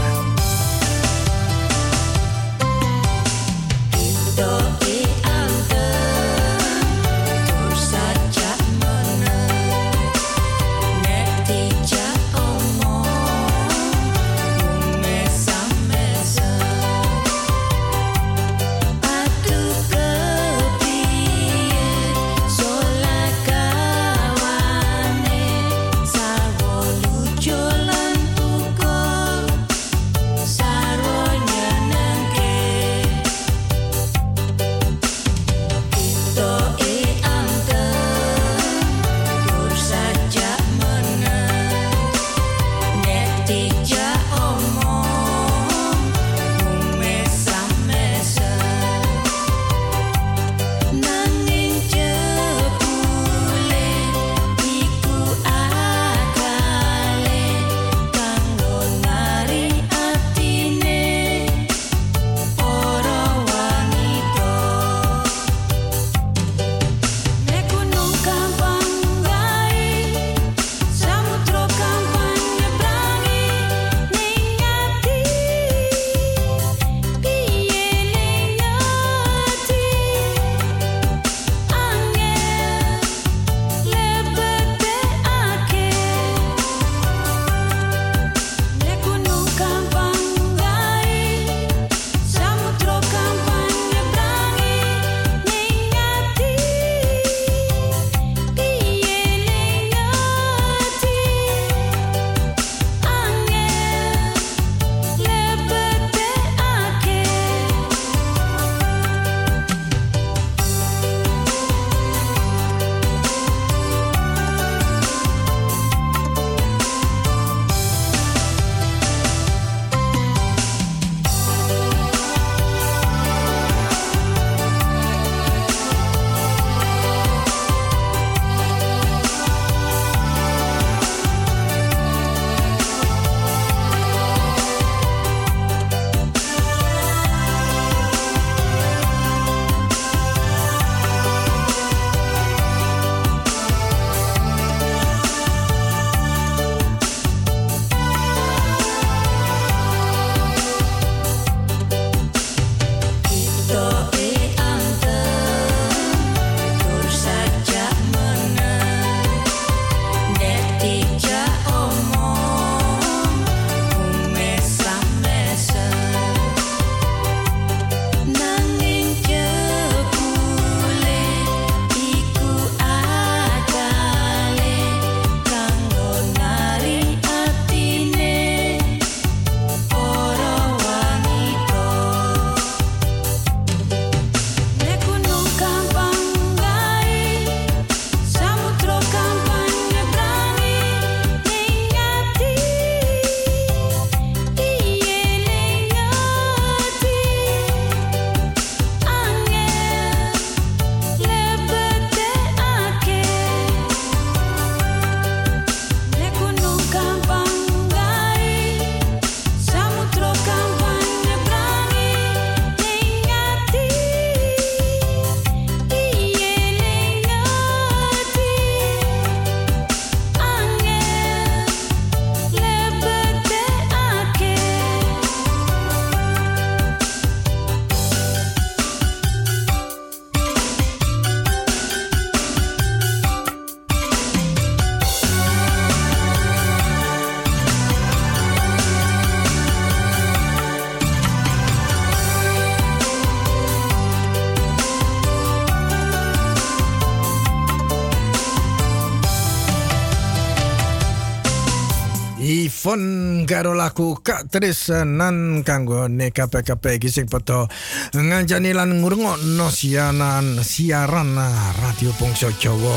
[253.52, 257.68] Karo laku Kak Tris nan kanggo ne KPKP iki sing poto
[258.16, 261.36] ngancani lan ngrungokno siaran siaran
[261.76, 262.96] Radio Bangsa Jawa.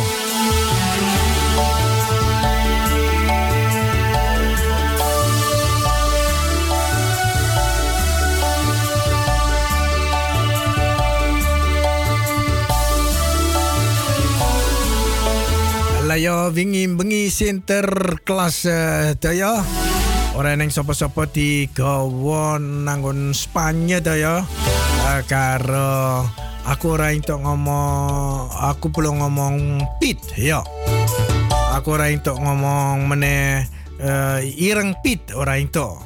[16.08, 19.95] Lah yo wingi bengi center kelas uh,
[20.36, 20.44] daya.
[20.44, 24.44] Ora neng sapa-sapa di gawa nanggon Spanya daya.
[25.06, 26.28] Uh, karo
[26.66, 30.60] aku ora entuk ngomong aku perlu ngomong pit ya.
[31.72, 33.64] Aku ora entuk ngomong meneh
[34.04, 36.04] uh, ireng pit ora entuk.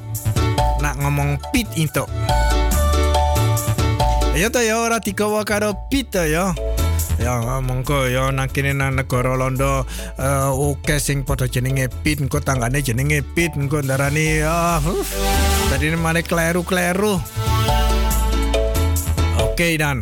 [0.79, 2.09] Nak ngomong pit entuk.
[4.37, 6.53] Ya ta ya ora digawa karo pit ya.
[7.19, 9.83] Ya monggo ya nang kene nang negara Londo
[10.15, 15.03] uh, oke sing padha jenenge Pit engko tanggane jenenge Pit engko ndarani ah uh,
[15.67, 17.19] tadi mane kleru-kleru.
[19.35, 19.99] Oke dan.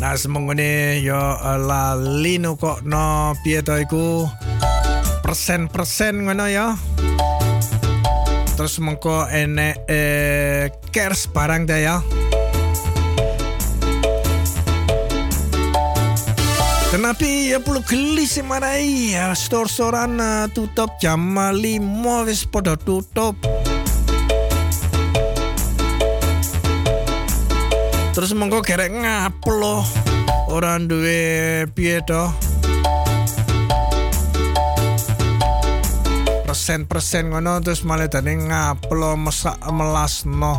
[0.00, 4.24] Nah semongone yo uh, lali no kok no piye to iku
[5.20, 6.95] persen-persen ngono ya.
[8.56, 11.96] Terus mengko enek eh, kers barang dah ya.
[16.96, 21.60] Kenapa ya perlu geli sih marai ya store-storean uh, tutup jam 5
[22.24, 23.36] wis pada tutup.
[28.16, 29.84] Terus mengko gerek ngaplo
[30.48, 32.32] orang duwe piye toh?
[36.46, 40.54] Persen-persen ngono terus malah tadi ngaplo mesak melasno.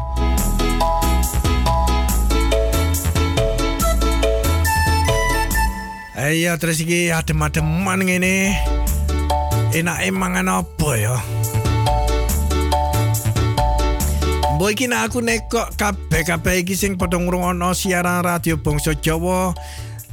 [6.20, 8.52] Iya terus iki adem-ademan ngene.
[9.72, 11.16] Enak mangan apa ya?
[14.60, 19.56] Boy iki nek aku nekok kabeh-kabeh iki sing padha ngrungokno siaran radio Bangsa Jawa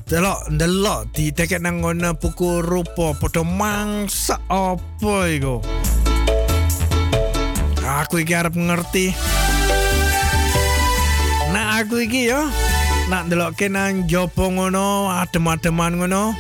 [0.04, 3.16] delok delok ditekek nang ngono buku rupa.
[3.16, 5.64] Padha mangsa apa iku?
[7.84, 9.16] Aku iki arep ngerti.
[11.52, 12.48] Nah aku iki ya
[13.08, 16.36] nak delok nang jopo ngono adem-ademan ngono.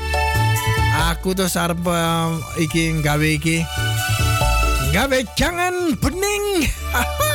[1.10, 3.64] Aku terus arep uh, iki gawe iki.
[4.94, 6.70] Gawe jangan bening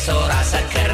[0.00, 0.89] So I said.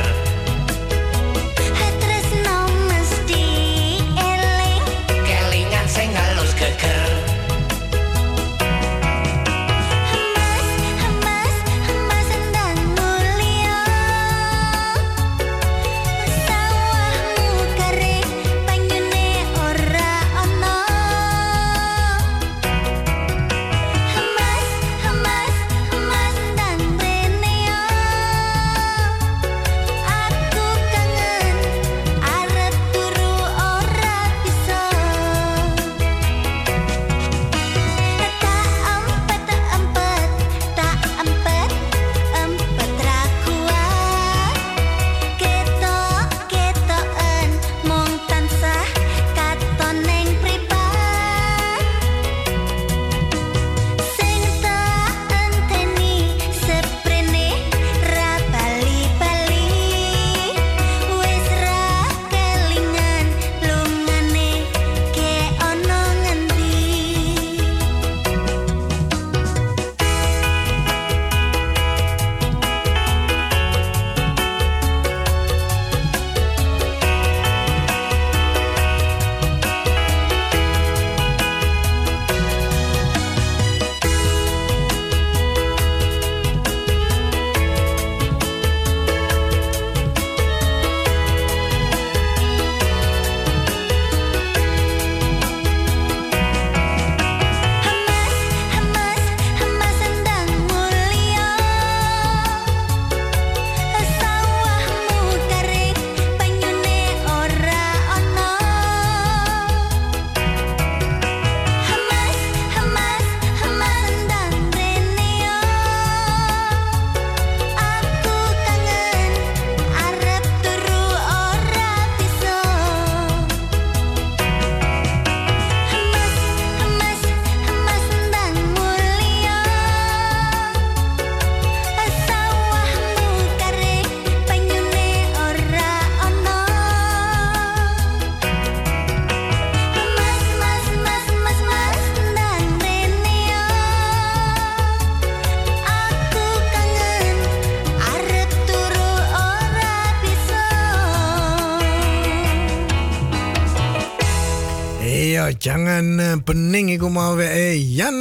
[157.34, 158.18] Wae Yan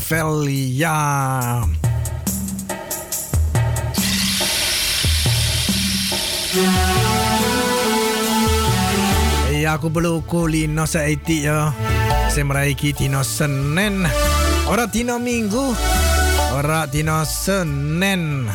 [0.00, 0.96] Velia.
[9.52, 11.74] Iya aku perlu kulino saiti ya.
[12.32, 14.08] Semrai iki tino Senin.
[14.70, 15.76] Ora tino Minggu.
[16.56, 18.48] Ora tino Senin.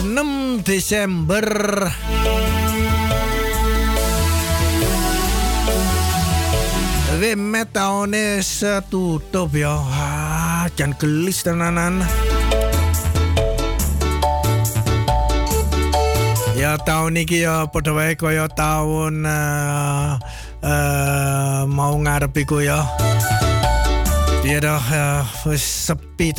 [0.00, 1.46] 6 Desember
[7.20, 9.76] We met tahun is eh, tutup ya.
[9.76, 12.00] Ah, jangan gelis tenanan.
[16.56, 20.16] Ya tahun ini ya padha wae kaya tahun eh,
[21.68, 22.32] mau ngarep
[22.64, 22.88] ya.
[24.40, 24.80] Dia dah
[25.44, 26.32] sepi.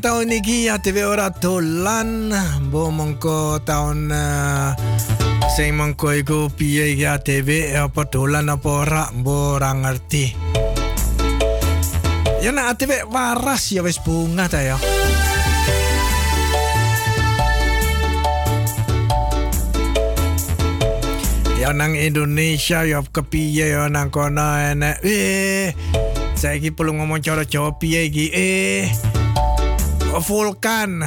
[0.00, 2.32] Tahun ini ya TV ora dolan,
[2.72, 4.72] bo mongko tahun uh,
[5.52, 10.32] sing mongko iku piye ya TV apa dolan apa ora mbo ora ngerti.
[12.40, 14.80] Ya nak TV waras ya wis bunga ta ya.
[21.60, 25.04] Ya nang Indonesia ya kepiye ya nang kono enek.
[25.04, 25.76] Eh,
[26.40, 28.32] saiki perlu ngomong cara Jawa piye iki?
[28.32, 28.88] Eh,
[30.18, 31.06] vulkan.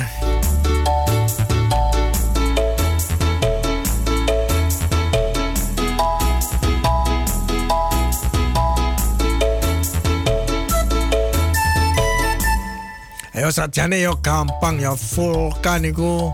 [13.33, 16.31] Ayo sajane yo gampang ya vulkan iku.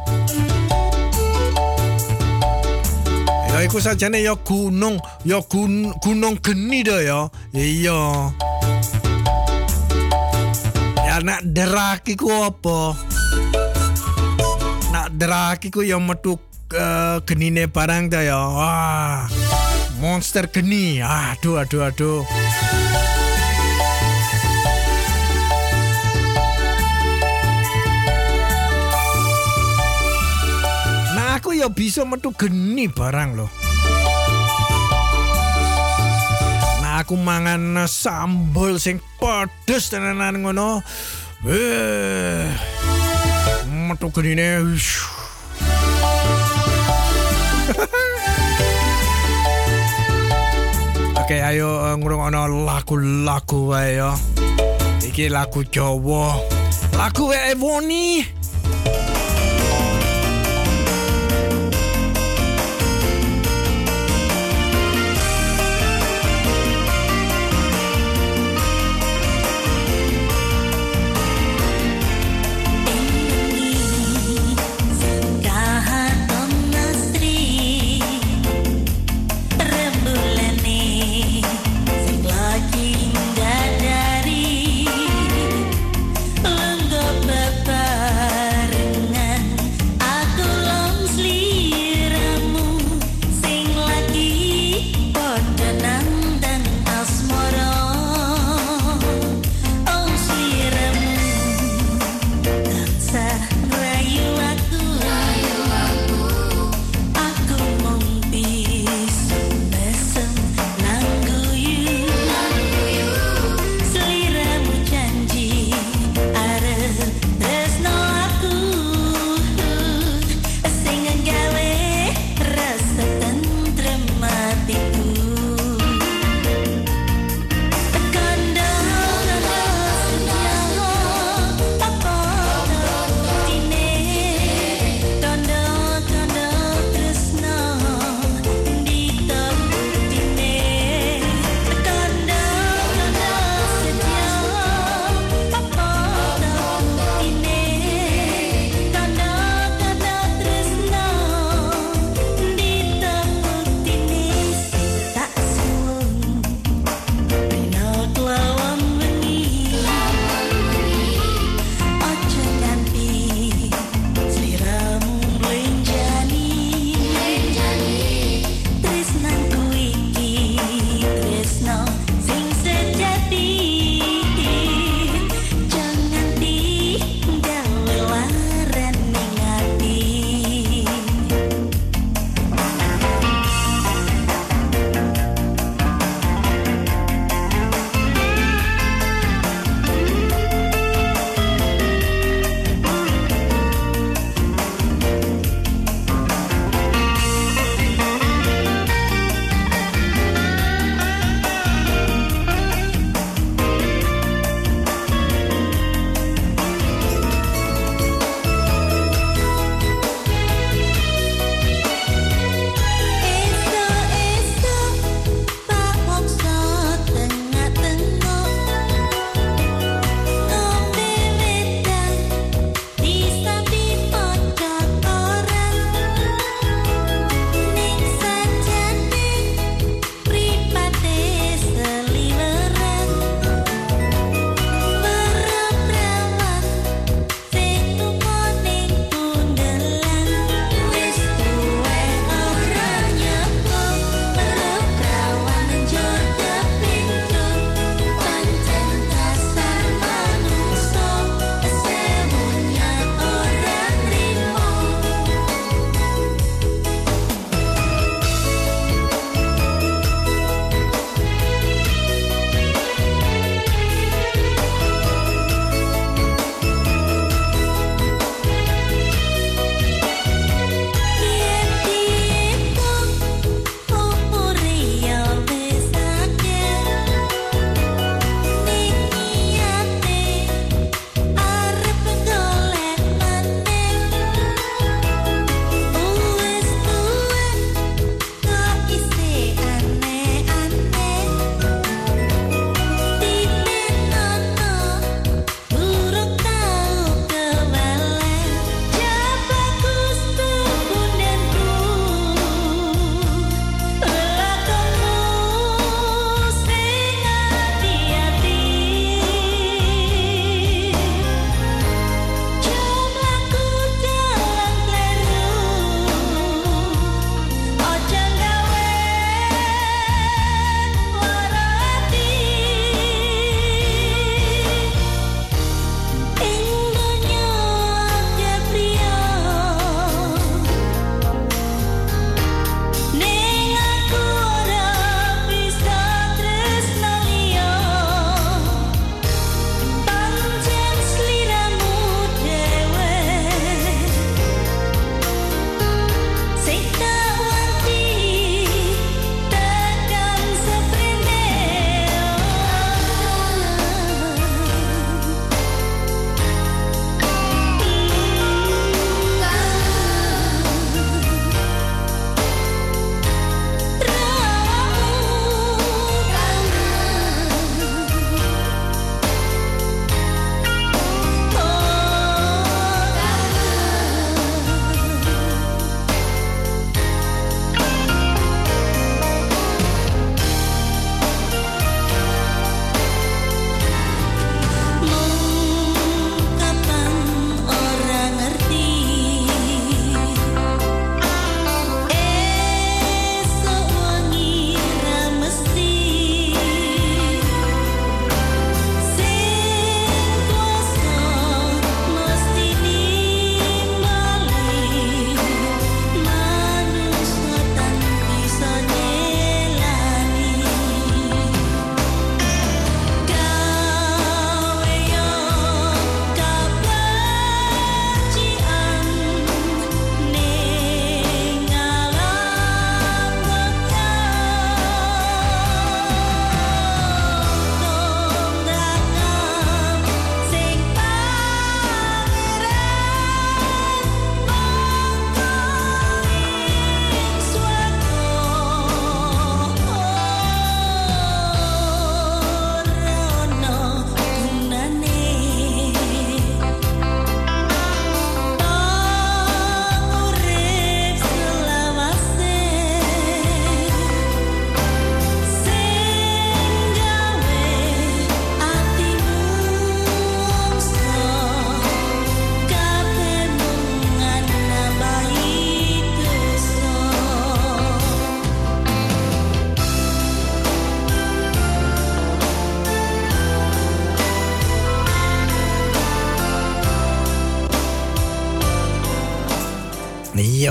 [3.49, 7.19] Ya iku sajane ya gunung, ya gun, gunung geni dah ya.
[7.49, 8.29] Iya.
[11.19, 12.95] Nak derak iku apa?
[14.87, 16.39] Nak derak iku ya metu
[16.71, 18.39] uh, genine barang dah ya.
[18.39, 19.27] Wah.
[19.99, 21.03] Monster geni.
[21.03, 22.23] Aduh aduh aduh.
[31.19, 33.68] Nah aku ya bisa metu geni barang loh.
[36.99, 40.83] Aku mangan sambal sing pedes tenanan ngono.
[41.47, 42.43] Eh.
[43.87, 44.59] Metu genine.
[44.67, 44.99] wish.
[51.23, 54.11] Oke, ayo uh, ngrungokno lagu-lagu wae ya.
[54.99, 56.35] Iki lagu Jawa.
[56.99, 58.38] Lagu wae Woni.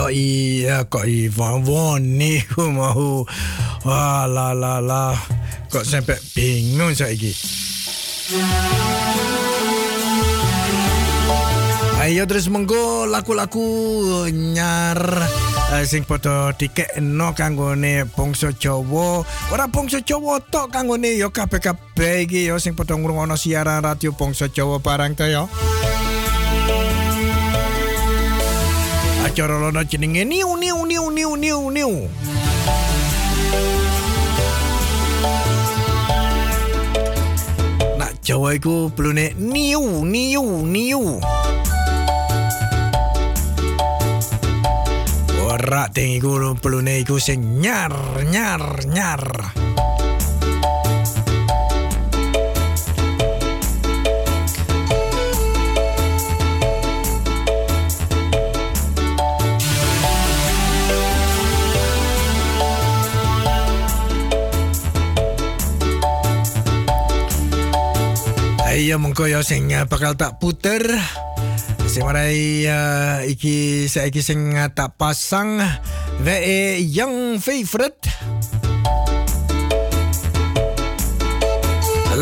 [0.09, 1.05] Iya kok
[1.37, 3.25] Woni ku mau.
[3.85, 5.13] Wah la la la.
[5.69, 7.33] Kok sampai bingung saiki.
[12.09, 13.69] Ayo terus mengko laku-laku
[14.33, 14.97] nyar
[15.85, 19.21] sing padha dikekno kanggone bangsa Jawa.
[19.53, 24.49] Ora bangsa Jawa tok kanggone ya kabeh-kabeh iki ya sing padha ngrungokno siaran radio bangsa
[24.49, 25.45] Jawa barang to ya.
[29.39, 32.11] Acara lono jenenge niu niu niu niu niu niu.
[37.99, 41.23] Nak Jawa iku pelune niu niu niu.
[45.47, 47.23] Ora ting iku pelune iku.
[68.79, 70.79] Ayo mengko ya sing uh, bakal tak puter.
[71.91, 75.59] Sing marai uh, iki saiki sing uh, tak pasang
[76.23, 77.99] wae yang favorite.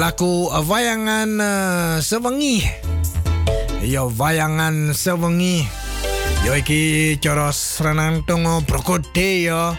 [0.00, 1.28] Laku wayangan
[2.00, 2.64] sewengi.
[3.84, 5.60] Ya wayangan sewengi.
[6.48, 9.76] Yo iki cara serenang tongo brokode ya.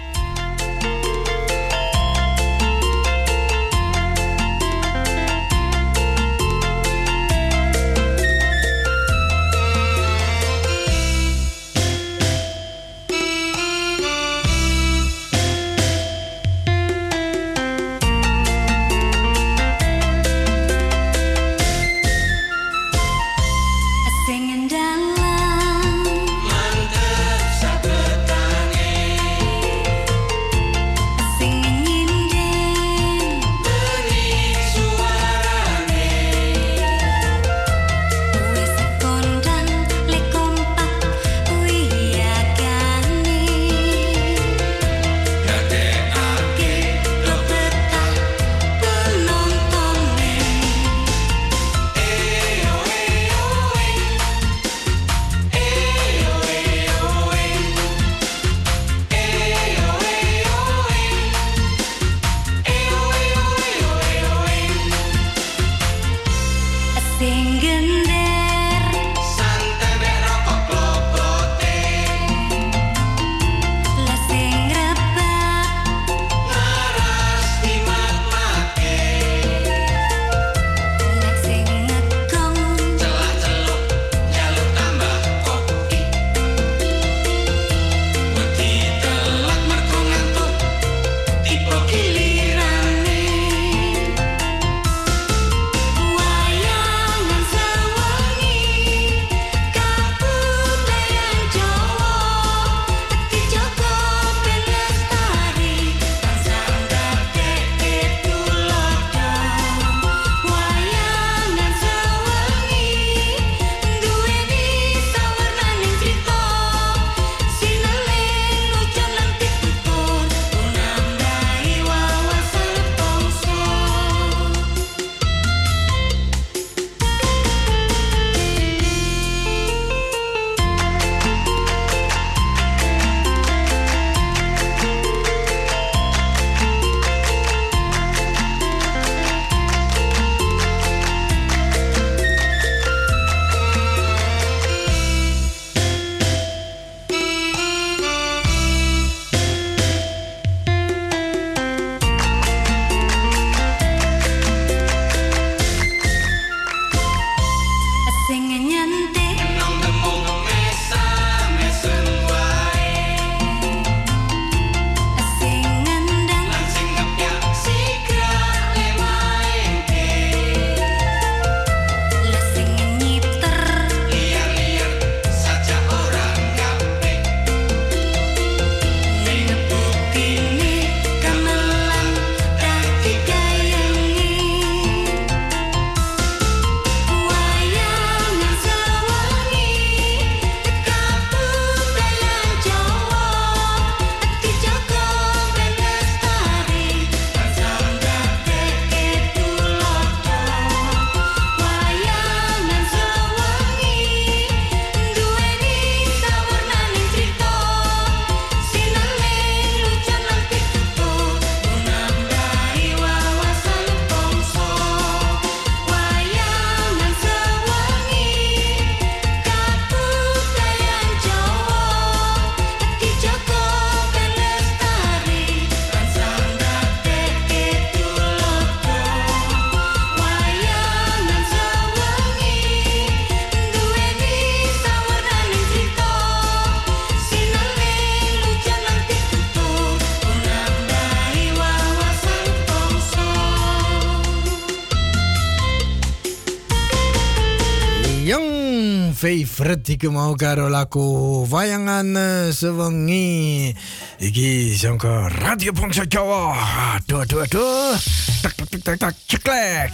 [249.98, 253.74] Iki mau karo laku wayangan eh, sewengi.
[254.22, 256.54] Iki sangka Radio Bangsa Jawa.
[257.02, 257.98] Aduh aduh aduh.
[258.46, 259.90] Tak tak tak tak ceklek.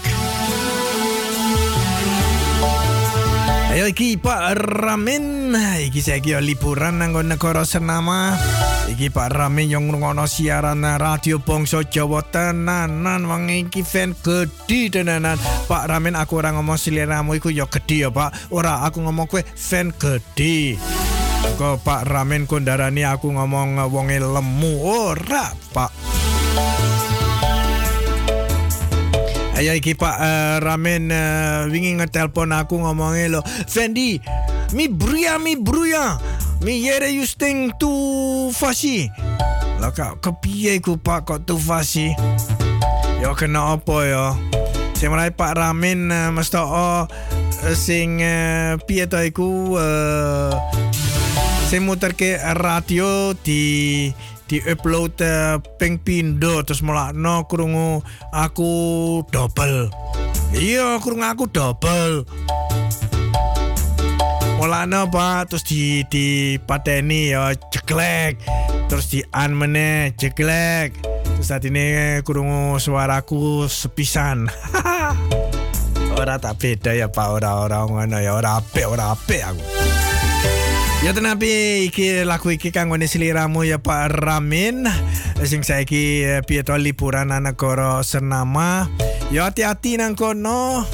[3.74, 5.50] Ayo iki Pak Ramin,
[5.82, 8.38] iki saiki yo liburan nang negara Senama.
[8.86, 15.42] Iki Pak Ramin yang ngrungokno siaran Radio Bangsa Jawa tenanan wong iki fan gede tenanan.
[15.66, 18.54] Pak Ramin aku ora ngomong seliramu iku yo gede ya Pak.
[18.54, 20.78] Ora aku ngomong kowe fan gede.
[21.58, 24.74] Kok Pak Ramin kondarani aku ngomong wonge lemu.
[24.86, 25.90] Ora, Pak.
[29.54, 34.18] Ayo iki Pak eh, Ramen uh, wingi ngetelpon aku ngomongnya lo Fendi
[34.74, 36.18] mi bruya mi bruya.
[36.66, 37.92] Mi yere you sting tu
[38.56, 39.12] fasi
[39.84, 42.16] lah kak kepiye ku Pak kok tu fasi
[43.20, 44.26] yo kena apa yo?
[45.36, 47.04] Pak Ramen uh, mesti oh
[47.68, 50.56] eh, sing uh, piye to iku uh,
[51.84, 54.08] muter ke radio di
[54.48, 58.04] di upload uh, ping pindo terus mulakno krungu
[58.36, 58.72] aku
[59.32, 59.88] double.
[60.54, 62.28] Iya krungu aku double.
[64.60, 68.40] Mulakno pak terus di di pateni ya jeklek
[68.88, 74.48] terus di an meneh jeklek terus saat ini krungu suaraku sepisan.
[76.20, 77.28] Ora tak beda ya pak.
[77.42, 79.93] Ora ora ngono ya ora apik ora apik aku
[81.04, 84.88] Ya tenapi iki lagu iki kang ngene sliramu ya Pak Ramin
[85.44, 88.88] sing saiki eh, piye to liburan nang negara Senama.
[89.28, 90.88] Ya hati-hati nang kono.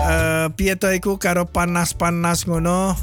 [0.00, 2.96] Eh piye to iku karo panas-panas ngono.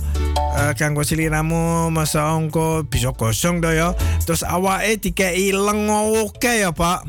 [0.57, 3.93] Eh, kanggo sliramu masa ongko bisa kosong do ya.
[4.25, 7.05] Terus awake dikei lengo oke ya Pak.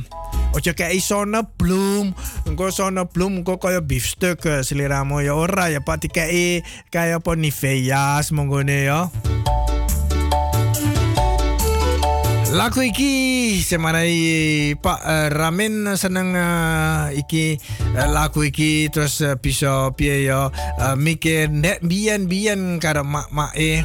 [0.52, 2.12] Ojo kayak sona belum,
[2.44, 6.60] engko sona belum, engko kaya beef steak eh, seliramu ya ora ya pak dikai
[6.92, 9.08] kayak apa Nivea semonggone ya.
[12.52, 17.56] Lagu iki semarai Pak Ramin seneng eh, iki
[17.96, 23.80] eh, lagu iki terus eh, bisa piye ya eh, mikir nek biyen-biyen karo mak-mak e.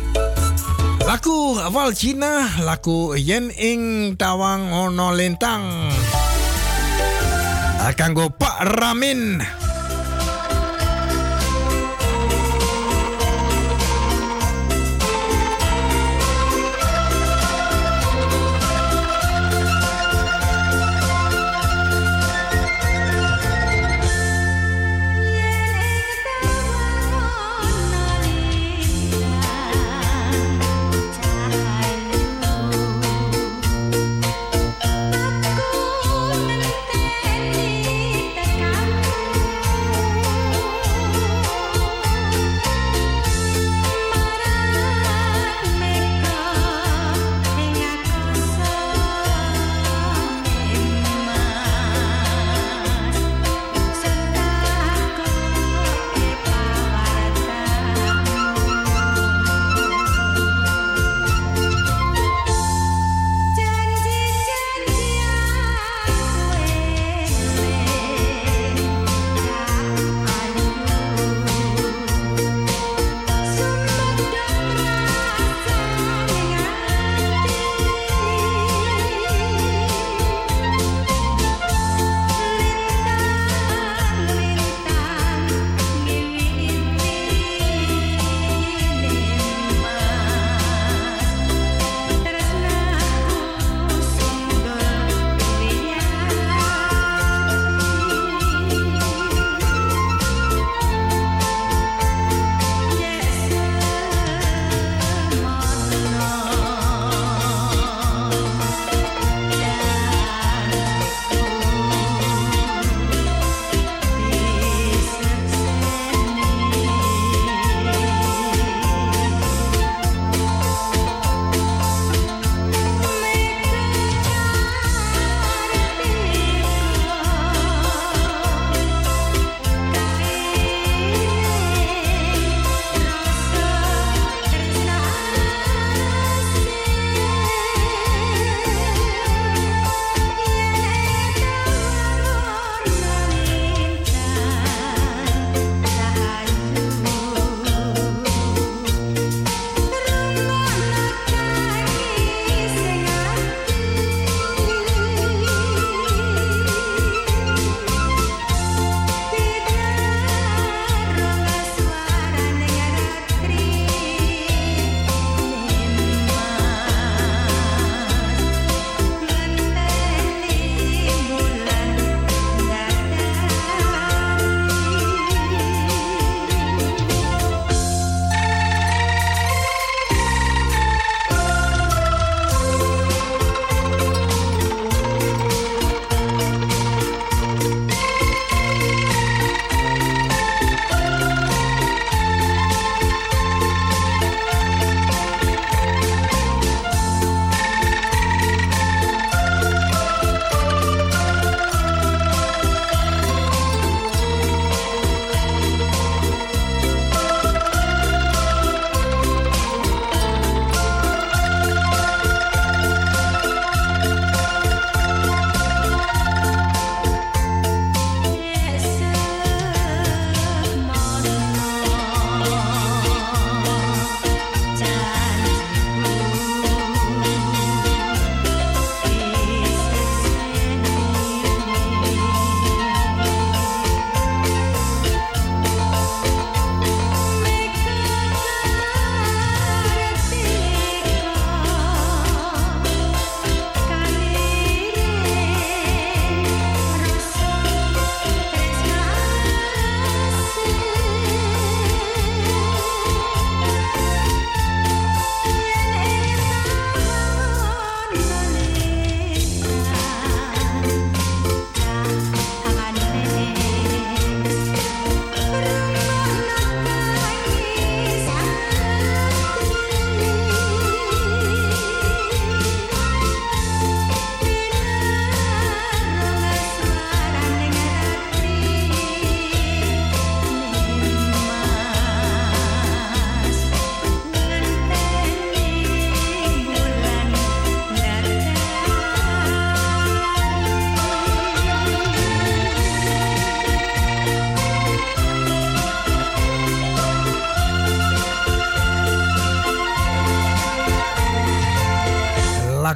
[1.07, 5.87] Lagu awal Cina, lagu yen ing tawang ono lentang.
[7.87, 9.39] Ah, Kanggo Pak Ramin.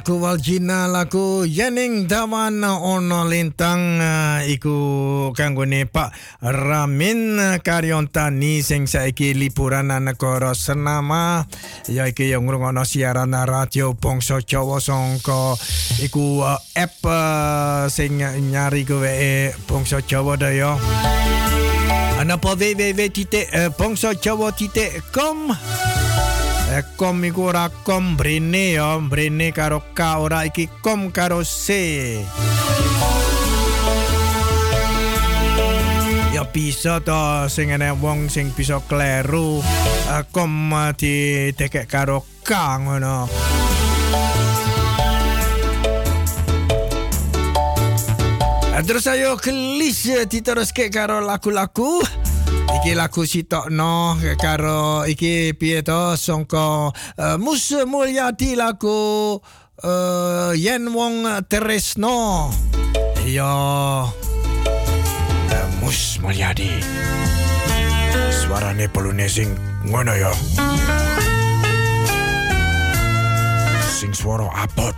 [0.02, 6.10] Laku waljina laku Yening Dawan ono lintang uh, iku kanggone Pak
[6.42, 11.46] Ramin Karyontani sing saiki liburan negara Senama
[11.86, 15.54] ya iki ngrungokno siaran radio Bangsa Jawa sangka.
[16.02, 18.18] Iku uh, app uh, sing
[18.50, 19.06] nyari kowe
[19.70, 20.74] Bangsa Jawa dah ya
[22.18, 25.38] ana po www.bangsajawa.com
[26.96, 31.68] Kom iku ora kom brene ya, brene karo K ora iki kom karo C.
[36.32, 39.60] Ya bisa to sing enek wong sing bisa kleru
[40.08, 42.50] eh, kom eh, ditekek karo K
[42.80, 43.28] ngono.
[48.72, 52.00] Eh, Terus ayo kelis diteruske karo lagu-lagu.
[52.80, 59.36] Iki lagu sitokno karo iki piye to sangka uh, Mus Mulyadi lagu
[59.84, 62.48] uh, Yen Wong Tresno.
[63.28, 63.52] Ya
[64.08, 66.80] uh, Mus Mulyadi.
[68.32, 69.52] Suarane pelune sing
[69.86, 70.32] ngono ya.
[73.92, 74.96] Sing suara abot.